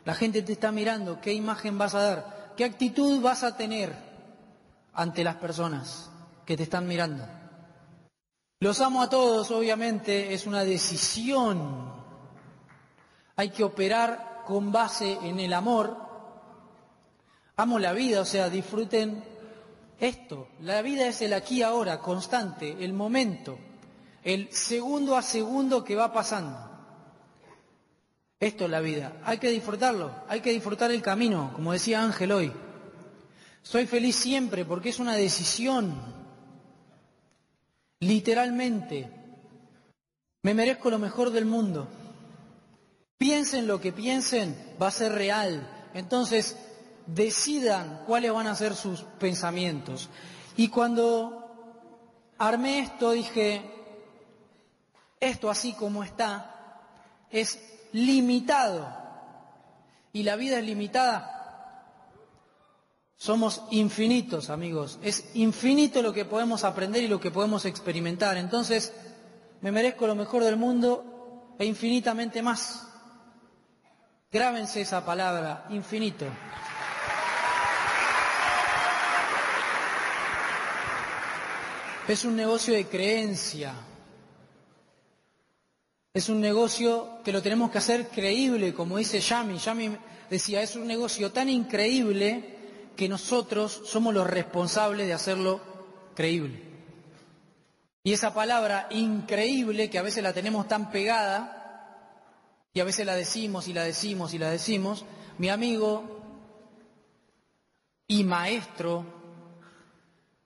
[0.04, 2.52] La gente te está mirando, ¿qué imagen vas a dar?
[2.56, 3.94] ¿Qué actitud vas a tener
[4.92, 6.10] ante las personas
[6.44, 7.26] que te están mirando?
[8.60, 11.99] Los amo a todos, obviamente, es una decisión
[13.40, 15.96] hay que operar con base en el amor.
[17.56, 19.24] Amo la vida, o sea, disfruten
[19.98, 20.48] esto.
[20.60, 23.58] La vida es el aquí ahora, constante, el momento,
[24.22, 26.68] el segundo a segundo que va pasando.
[28.38, 29.16] Esto es la vida.
[29.24, 32.52] Hay que disfrutarlo, hay que disfrutar el camino, como decía Ángel hoy.
[33.62, 35.94] Soy feliz siempre porque es una decisión.
[38.00, 39.10] Literalmente.
[40.42, 41.88] Me merezco lo mejor del mundo.
[43.20, 45.68] Piensen lo que piensen, va a ser real.
[45.92, 46.56] Entonces,
[47.06, 50.08] decidan cuáles van a ser sus pensamientos.
[50.56, 53.60] Y cuando armé esto, dije,
[55.20, 56.80] esto así como está,
[57.30, 57.58] es
[57.92, 58.88] limitado.
[60.14, 61.84] Y la vida es limitada.
[63.18, 64.98] Somos infinitos, amigos.
[65.02, 68.38] Es infinito lo que podemos aprender y lo que podemos experimentar.
[68.38, 68.94] Entonces,
[69.60, 72.86] me merezco lo mejor del mundo e infinitamente más.
[74.32, 76.24] Grábense esa palabra, infinito.
[82.06, 83.74] Es un negocio de creencia.
[86.14, 89.58] Es un negocio que lo tenemos que hacer creíble, como dice Yami.
[89.58, 89.96] Yami
[90.30, 92.56] decía, es un negocio tan increíble
[92.96, 95.60] que nosotros somos los responsables de hacerlo
[96.14, 96.62] creíble.
[98.04, 101.59] Y esa palabra increíble, que a veces la tenemos tan pegada,
[102.72, 105.04] y a veces la decimos y la decimos y la decimos.
[105.38, 106.04] Mi amigo
[108.06, 109.04] y maestro,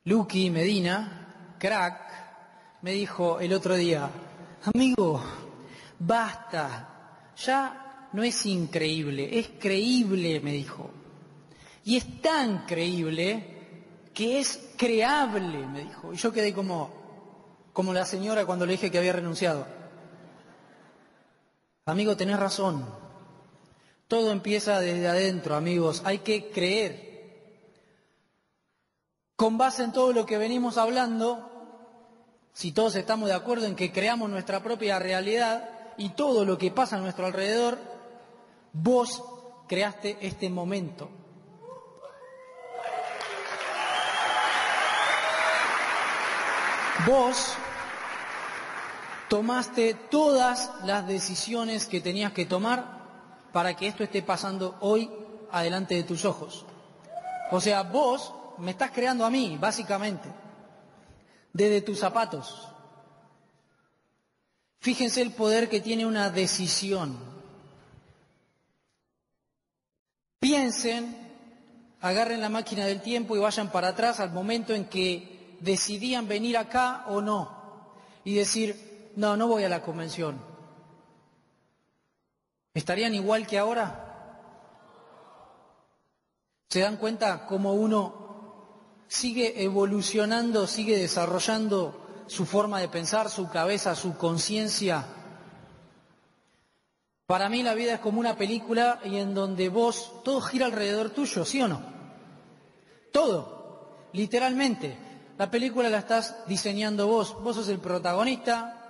[0.05, 4.11] Lucky Medina, crack, me dijo el otro día,
[4.75, 5.23] amigo,
[5.99, 10.91] basta, ya no es increíble, es creíble, me dijo.
[11.85, 13.55] Y es tan creíble
[14.15, 16.13] que es creable, me dijo.
[16.15, 16.91] Y yo quedé como,
[17.73, 19.84] como la señora cuando le dije que había renunciado.
[21.87, 22.87] Amigo, tenés razón.
[24.09, 26.01] Todo empieza desde adentro, amigos.
[26.07, 27.05] Hay que creer.
[29.37, 31.51] Con base en todo lo que venimos hablando,
[32.55, 36.71] si todos estamos de acuerdo en que creamos nuestra propia realidad y todo lo que
[36.71, 37.79] pasa a nuestro alrededor,
[38.73, 39.23] vos
[39.69, 41.11] creaste este momento.
[47.07, 47.59] Vos
[49.35, 55.11] tomaste todas las decisiones que tenías que tomar para que esto esté pasando hoy
[55.51, 56.65] adelante de tus ojos.
[57.51, 60.29] O sea, vos me estás creando a mí, básicamente,
[61.53, 62.69] desde tus zapatos.
[64.79, 67.19] Fíjense el poder que tiene una decisión.
[70.39, 71.33] Piensen,
[72.03, 76.57] agarren la máquina del tiempo y vayan para atrás al momento en que decidían venir
[76.57, 77.65] acá o no.
[78.23, 80.41] Y decir, no, no voy a la convención.
[82.73, 84.01] ¿Estarían igual que ahora?
[86.69, 88.25] ¿Se dan cuenta cómo uno
[89.09, 95.05] sigue evolucionando, sigue desarrollando su forma de pensar, su cabeza, su conciencia.
[97.27, 101.11] Para mí la vida es como una película y en donde vos, todo gira alrededor
[101.11, 101.81] tuyo, ¿sí o no?
[103.13, 104.99] Todo, literalmente.
[105.39, 108.84] La película la estás diseñando vos, vos sos el protagonista,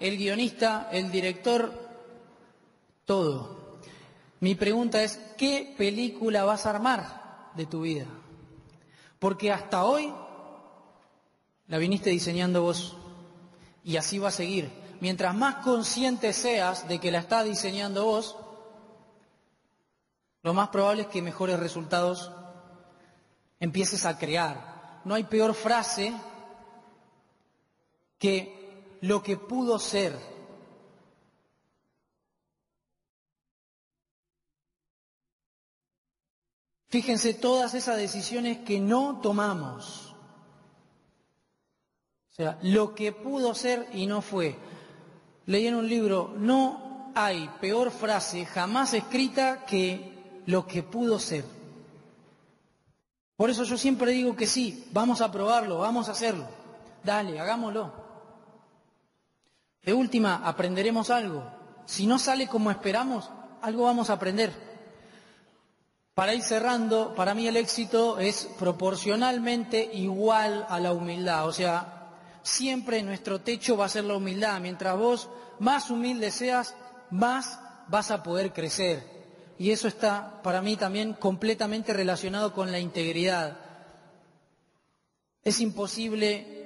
[0.00, 1.72] el guionista, el director,
[3.04, 3.78] todo.
[4.40, 8.06] Mi pregunta es, ¿qué película vas a armar de tu vida?
[9.18, 10.12] Porque hasta hoy
[11.68, 12.96] la viniste diseñando vos
[13.84, 14.70] y así va a seguir.
[15.00, 18.36] Mientras más consciente seas de que la está diseñando vos,
[20.42, 22.32] lo más probable es que mejores resultados
[23.60, 25.02] empieces a crear.
[25.04, 26.14] No hay peor frase
[28.18, 28.59] que
[29.00, 30.18] lo que pudo ser.
[36.88, 40.10] Fíjense todas esas decisiones que no tomamos
[42.40, 44.56] sea, lo que pudo ser y no fue.
[45.46, 51.44] Leí en un libro, no hay peor frase jamás escrita que lo que pudo ser.
[53.36, 56.46] Por eso yo siempre digo que sí, vamos a probarlo, vamos a hacerlo.
[57.04, 57.99] Dale, hagámoslo.
[59.82, 61.44] De última, aprenderemos algo.
[61.86, 63.30] Si no sale como esperamos,
[63.62, 64.52] algo vamos a aprender.
[66.14, 71.48] Para ir cerrando, para mí el éxito es proporcionalmente igual a la humildad.
[71.48, 72.10] O sea,
[72.42, 74.60] siempre nuestro techo va a ser la humildad.
[74.60, 76.74] Mientras vos más humilde seas,
[77.10, 77.58] más
[77.88, 79.02] vas a poder crecer.
[79.58, 83.58] Y eso está para mí también completamente relacionado con la integridad.
[85.42, 86.59] Es imposible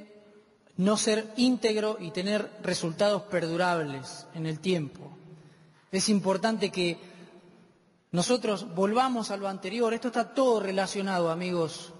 [0.76, 5.10] no ser íntegro y tener resultados perdurables en el tiempo.
[5.92, 6.98] Es importante que
[8.10, 9.94] nosotros volvamos a lo anterior.
[9.94, 11.92] Esto está todo relacionado, amigos.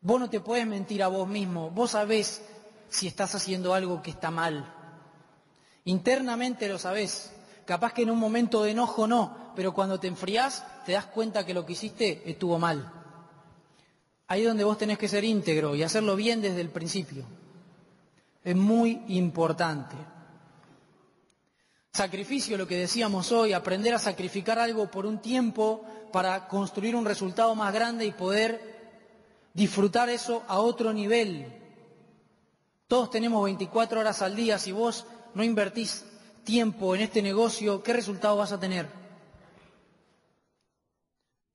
[0.00, 2.42] Vos no te puedes mentir a vos mismo, vos sabés
[2.88, 4.72] si estás haciendo algo que está mal.
[5.84, 7.32] Internamente lo sabés,
[7.64, 11.44] capaz que en un momento de enojo no, pero cuando te enfriás te das cuenta
[11.44, 12.92] que lo que hiciste estuvo mal.
[14.28, 17.24] Ahí es donde vos tenés que ser íntegro y hacerlo bien desde el principio.
[18.46, 19.96] Es muy importante.
[21.92, 27.04] Sacrificio, lo que decíamos hoy, aprender a sacrificar algo por un tiempo para construir un
[27.04, 28.60] resultado más grande y poder
[29.52, 31.60] disfrutar eso a otro nivel.
[32.86, 36.04] Todos tenemos 24 horas al día, si vos no invertís
[36.44, 38.88] tiempo en este negocio, ¿qué resultado vas a tener?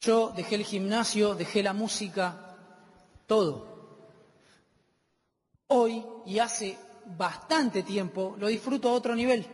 [0.01, 2.57] Yo dejé el gimnasio, dejé la música,
[3.27, 3.70] todo.
[5.73, 6.77] Hoy y hace
[7.17, 9.45] bastante tiempo lo disfruto a otro nivel,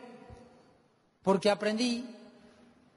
[1.22, 2.03] porque aprendí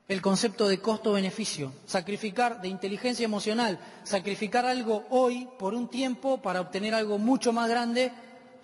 [0.09, 6.62] el concepto de costo-beneficio, sacrificar de inteligencia emocional, sacrificar algo hoy por un tiempo para
[6.62, 8.10] obtener algo mucho más grande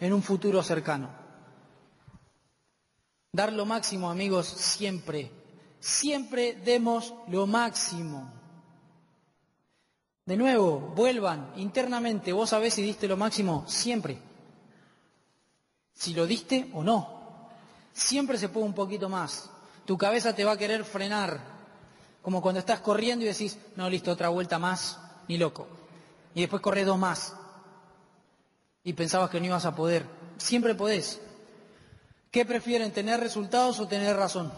[0.01, 1.11] en un futuro cercano.
[3.33, 5.31] Dar lo máximo, amigos, siempre,
[5.81, 8.33] siempre demos lo máximo.
[10.25, 14.26] De nuevo, vuelvan internamente, vos sabés si diste lo máximo, siempre.
[15.97, 17.49] Si lo diste o no.
[17.93, 19.51] Siempre se puede un poquito más
[19.87, 21.41] tu cabeza te va a querer frenar,
[22.21, 24.99] como cuando estás corriendo y decís, no, listo, otra vuelta más,
[25.29, 25.69] ni loco.
[26.35, 27.35] Y después corres dos más.
[28.83, 30.05] Y pensabas que no ibas a poder.
[30.37, 31.21] Siempre podés.
[32.31, 34.53] ¿Qué prefieren, tener resultados o tener razón?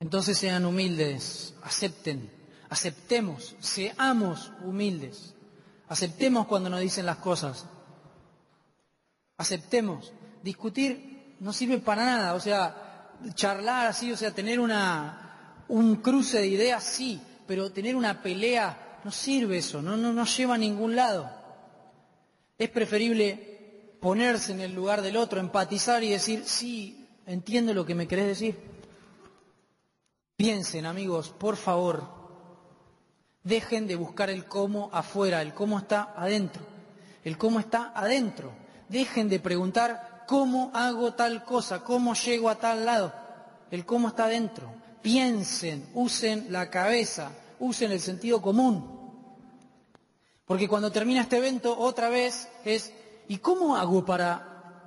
[0.00, 2.30] Entonces sean humildes, acepten,
[2.68, 5.34] aceptemos, seamos humildes,
[5.88, 7.66] aceptemos cuando nos dicen las cosas,
[9.36, 12.34] aceptemos, discutir no sirve para nada.
[12.34, 17.96] O sea, charlar así, o sea, tener una, un cruce de ideas, sí, pero tener
[17.96, 21.30] una pelea, no sirve eso, no, no, no lleva a ningún lado.
[22.58, 27.94] Es preferible ponerse en el lugar del otro, empatizar y decir, sí, entiendo lo que
[27.94, 28.56] me querés decir.
[30.36, 32.04] Piensen, amigos, por favor,
[33.46, 36.62] dejen de buscar el cómo afuera, el cómo está adentro.
[37.24, 38.52] El cómo está adentro.
[38.88, 41.84] Dejen de preguntar ¿Cómo hago tal cosa?
[41.84, 43.12] ¿Cómo llego a tal lado?
[43.70, 44.74] El cómo está dentro.
[45.02, 48.96] piensen, usen la cabeza, usen el sentido común.
[50.44, 52.92] Porque cuando termina este evento, otra vez es,
[53.28, 54.82] ¿y cómo hago para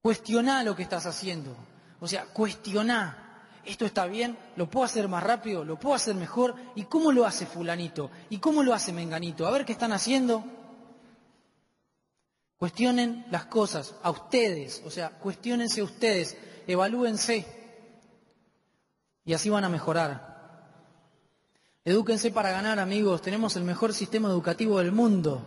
[0.00, 1.54] cuestionar lo que estás haciendo?
[2.00, 3.21] O sea, cuestionar.
[3.64, 4.36] ¿Esto está bien?
[4.56, 5.64] ¿Lo puedo hacer más rápido?
[5.64, 6.54] ¿Lo puedo hacer mejor?
[6.74, 8.10] ¿Y cómo lo hace fulanito?
[8.28, 9.46] ¿Y cómo lo hace menganito?
[9.46, 10.44] A ver qué están haciendo.
[12.56, 16.36] Cuestionen las cosas a ustedes, o sea, cuestionense ustedes,
[16.68, 17.44] evalúense
[19.24, 20.32] y así van a mejorar.
[21.84, 25.42] Edúquense para ganar, amigos, tenemos el mejor sistema educativo del mundo.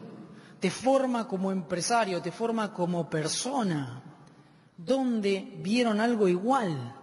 [0.60, 4.04] Te forma como empresario, te forma como persona.
[4.76, 6.96] ¿Dónde vieron algo igual?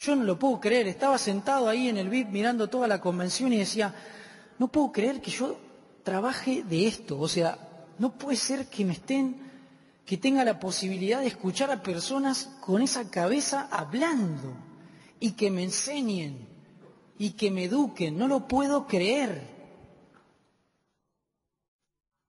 [0.00, 3.52] Yo no lo puedo creer, estaba sentado ahí en el VIP mirando toda la convención
[3.52, 3.94] y decía,
[4.58, 5.58] no puedo creer que yo
[6.02, 7.58] trabaje de esto, o sea,
[7.98, 9.36] no puede ser que me estén,
[10.06, 14.54] que tenga la posibilidad de escuchar a personas con esa cabeza hablando
[15.20, 16.48] y que me enseñen
[17.18, 18.16] y que me eduquen.
[18.16, 19.46] No lo puedo creer.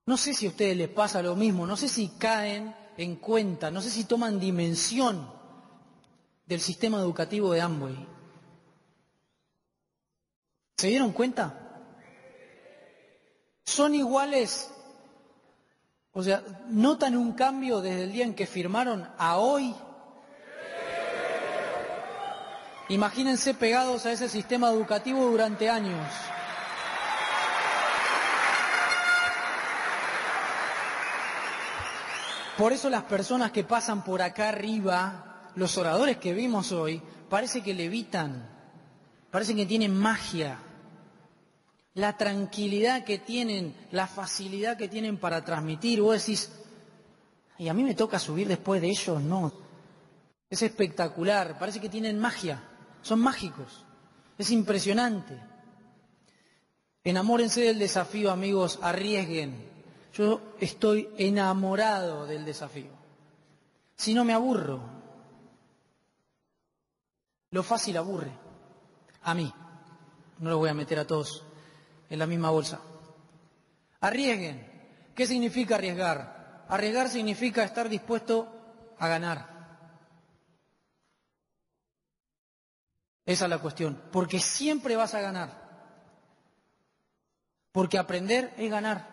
[0.04, 3.70] No sé si a ustedes les pasa lo mismo, no sé si caen en cuenta,
[3.70, 5.41] no sé si toman dimensión
[6.46, 8.06] del sistema educativo de Amway.
[10.76, 11.58] ¿Se dieron cuenta?
[13.64, 14.72] Son iguales
[16.14, 19.74] o sea, ¿notan un cambio desde el día en que firmaron a hoy?
[22.90, 26.06] Imagínense pegados a ese sistema educativo durante años.
[32.58, 37.62] Por eso las personas que pasan por acá arriba, los oradores que vimos hoy, parece
[37.62, 38.48] que levitan,
[39.30, 40.58] parece que tienen magia
[41.94, 46.00] la tranquilidad que tienen, la facilidad que tienen para transmitir.
[46.00, 46.50] Vos decís,
[47.58, 49.52] y a mí me toca subir después de ellos, no.
[50.48, 52.62] Es espectacular, parece que tienen magia,
[53.02, 53.84] son mágicos,
[54.38, 55.38] es impresionante.
[57.04, 59.70] Enamórense del desafío, amigos, arriesguen.
[60.14, 62.90] Yo estoy enamorado del desafío.
[63.96, 64.80] Si no me aburro,
[67.52, 68.32] lo fácil aburre.
[69.22, 69.52] A mí,
[70.38, 71.44] no lo voy a meter a todos
[72.10, 72.80] en la misma bolsa.
[74.00, 74.70] Arriesguen.
[75.14, 76.64] ¿Qué significa arriesgar?
[76.68, 78.48] Arriesgar significa estar dispuesto
[78.98, 79.52] a ganar.
[83.24, 84.02] Esa es la cuestión.
[84.10, 85.62] Porque siempre vas a ganar.
[87.70, 89.12] Porque aprender es ganar.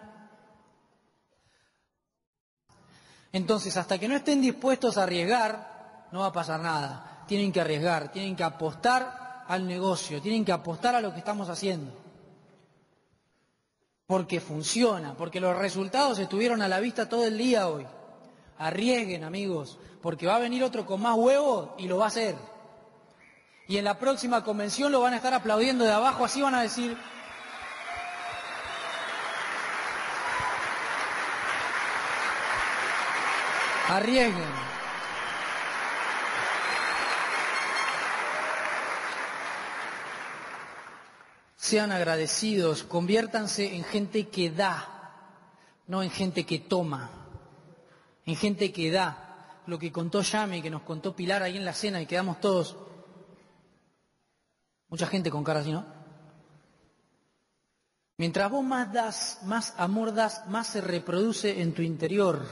[3.32, 7.19] Entonces, hasta que no estén dispuestos a arriesgar, no va a pasar nada.
[7.30, 11.48] Tienen que arriesgar, tienen que apostar al negocio, tienen que apostar a lo que estamos
[11.48, 12.10] haciendo
[14.10, 17.86] porque funciona, porque los resultados estuvieron a la vista todo el día hoy.
[18.58, 22.36] Arriesguen, amigos, porque va a venir otro con más huevos y lo va a hacer.
[23.68, 26.64] Y en la próxima convención lo van a estar aplaudiendo de abajo, así van a
[26.64, 26.98] decir,
[33.90, 34.69] arriesguen.
[41.70, 44.78] Sean agradecidos, conviértanse en gente que da,
[45.86, 47.12] no en gente que toma,
[48.26, 49.26] en gente que da.
[49.68, 52.76] Lo que contó Yami, que nos contó Pilar ahí en la cena y quedamos todos,
[54.88, 55.86] mucha gente con cara así, ¿no?
[58.18, 62.48] Mientras vos más das, más amor das, más se reproduce en tu interior,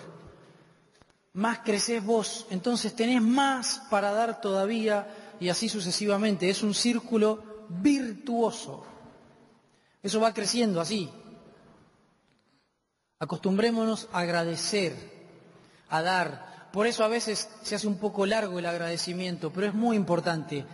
[1.34, 5.07] más creces vos, entonces tenés más para dar todavía
[5.39, 6.49] y así sucesivamente.
[6.49, 8.85] Es un círculo virtuoso.
[10.07, 11.09] Eso va creciendo así.
[13.19, 14.95] Acostumbrémonos a agradecer,
[15.89, 16.69] a dar.
[16.71, 20.65] Por eso a veces se hace un poco largo el agradecimiento, pero es muy importante.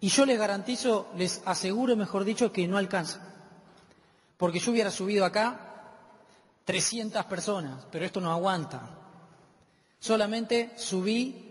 [0.00, 3.20] Y yo les garantizo, les aseguro, mejor dicho, que no alcanza.
[4.38, 5.60] Porque yo hubiera subido acá
[6.64, 8.80] 300 personas, pero esto no aguanta.
[9.98, 11.50] Solamente subí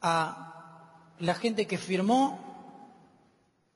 [0.00, 0.78] a
[1.18, 2.52] la gente que firmó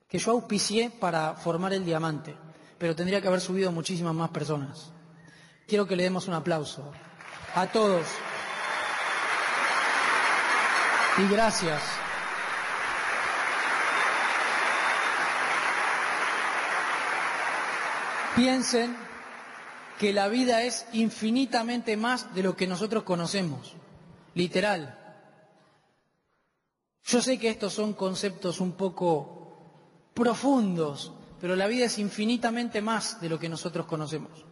[0.08, 2.34] que yo auspicié para formar el diamante,
[2.78, 4.92] pero tendría que haber subido muchísimas más personas.
[5.66, 6.92] Quiero que le demos un aplauso
[7.54, 8.06] a todos.
[11.18, 11.82] Y gracias.
[18.36, 18.94] Piensen
[19.98, 23.74] que la vida es infinitamente más de lo que nosotros conocemos,
[24.34, 24.98] literal.
[27.02, 33.20] Yo sé que estos son conceptos un poco profundos, pero la vida es infinitamente más
[33.20, 34.44] de lo que nosotros conocemos.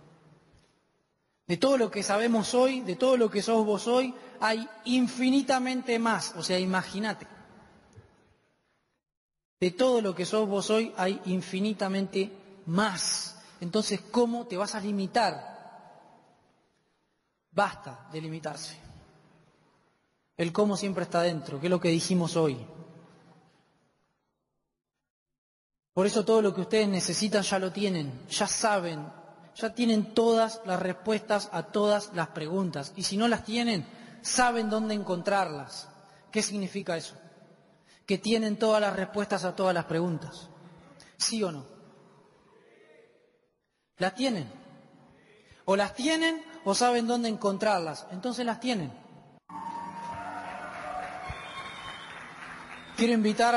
[1.46, 5.98] De todo lo que sabemos hoy, de todo lo que sos vos hoy, hay infinitamente
[5.98, 6.34] más.
[6.36, 7.26] O sea, imagínate.
[9.60, 12.32] De todo lo que sos vos hoy hay infinitamente
[12.66, 13.38] más.
[13.60, 15.54] Entonces, ¿cómo te vas a limitar?
[17.50, 18.76] Basta de limitarse.
[20.36, 22.58] El cómo siempre está dentro, que es lo que dijimos hoy.
[25.94, 29.06] Por eso todo lo que ustedes necesitan ya lo tienen, ya saben,
[29.54, 32.92] ya tienen todas las respuestas a todas las preguntas.
[32.96, 33.86] Y si no las tienen,
[34.20, 35.88] saben dónde encontrarlas.
[36.32, 37.14] ¿Qué significa eso?
[38.06, 40.48] Que tienen todas las respuestas a todas las preguntas.
[41.16, 41.64] ¿Sí o no?
[43.98, 44.50] ¿Las tienen?
[45.64, 48.08] O las tienen o saben dónde encontrarlas.
[48.10, 48.92] Entonces las tienen.
[52.96, 53.52] Quiero invitar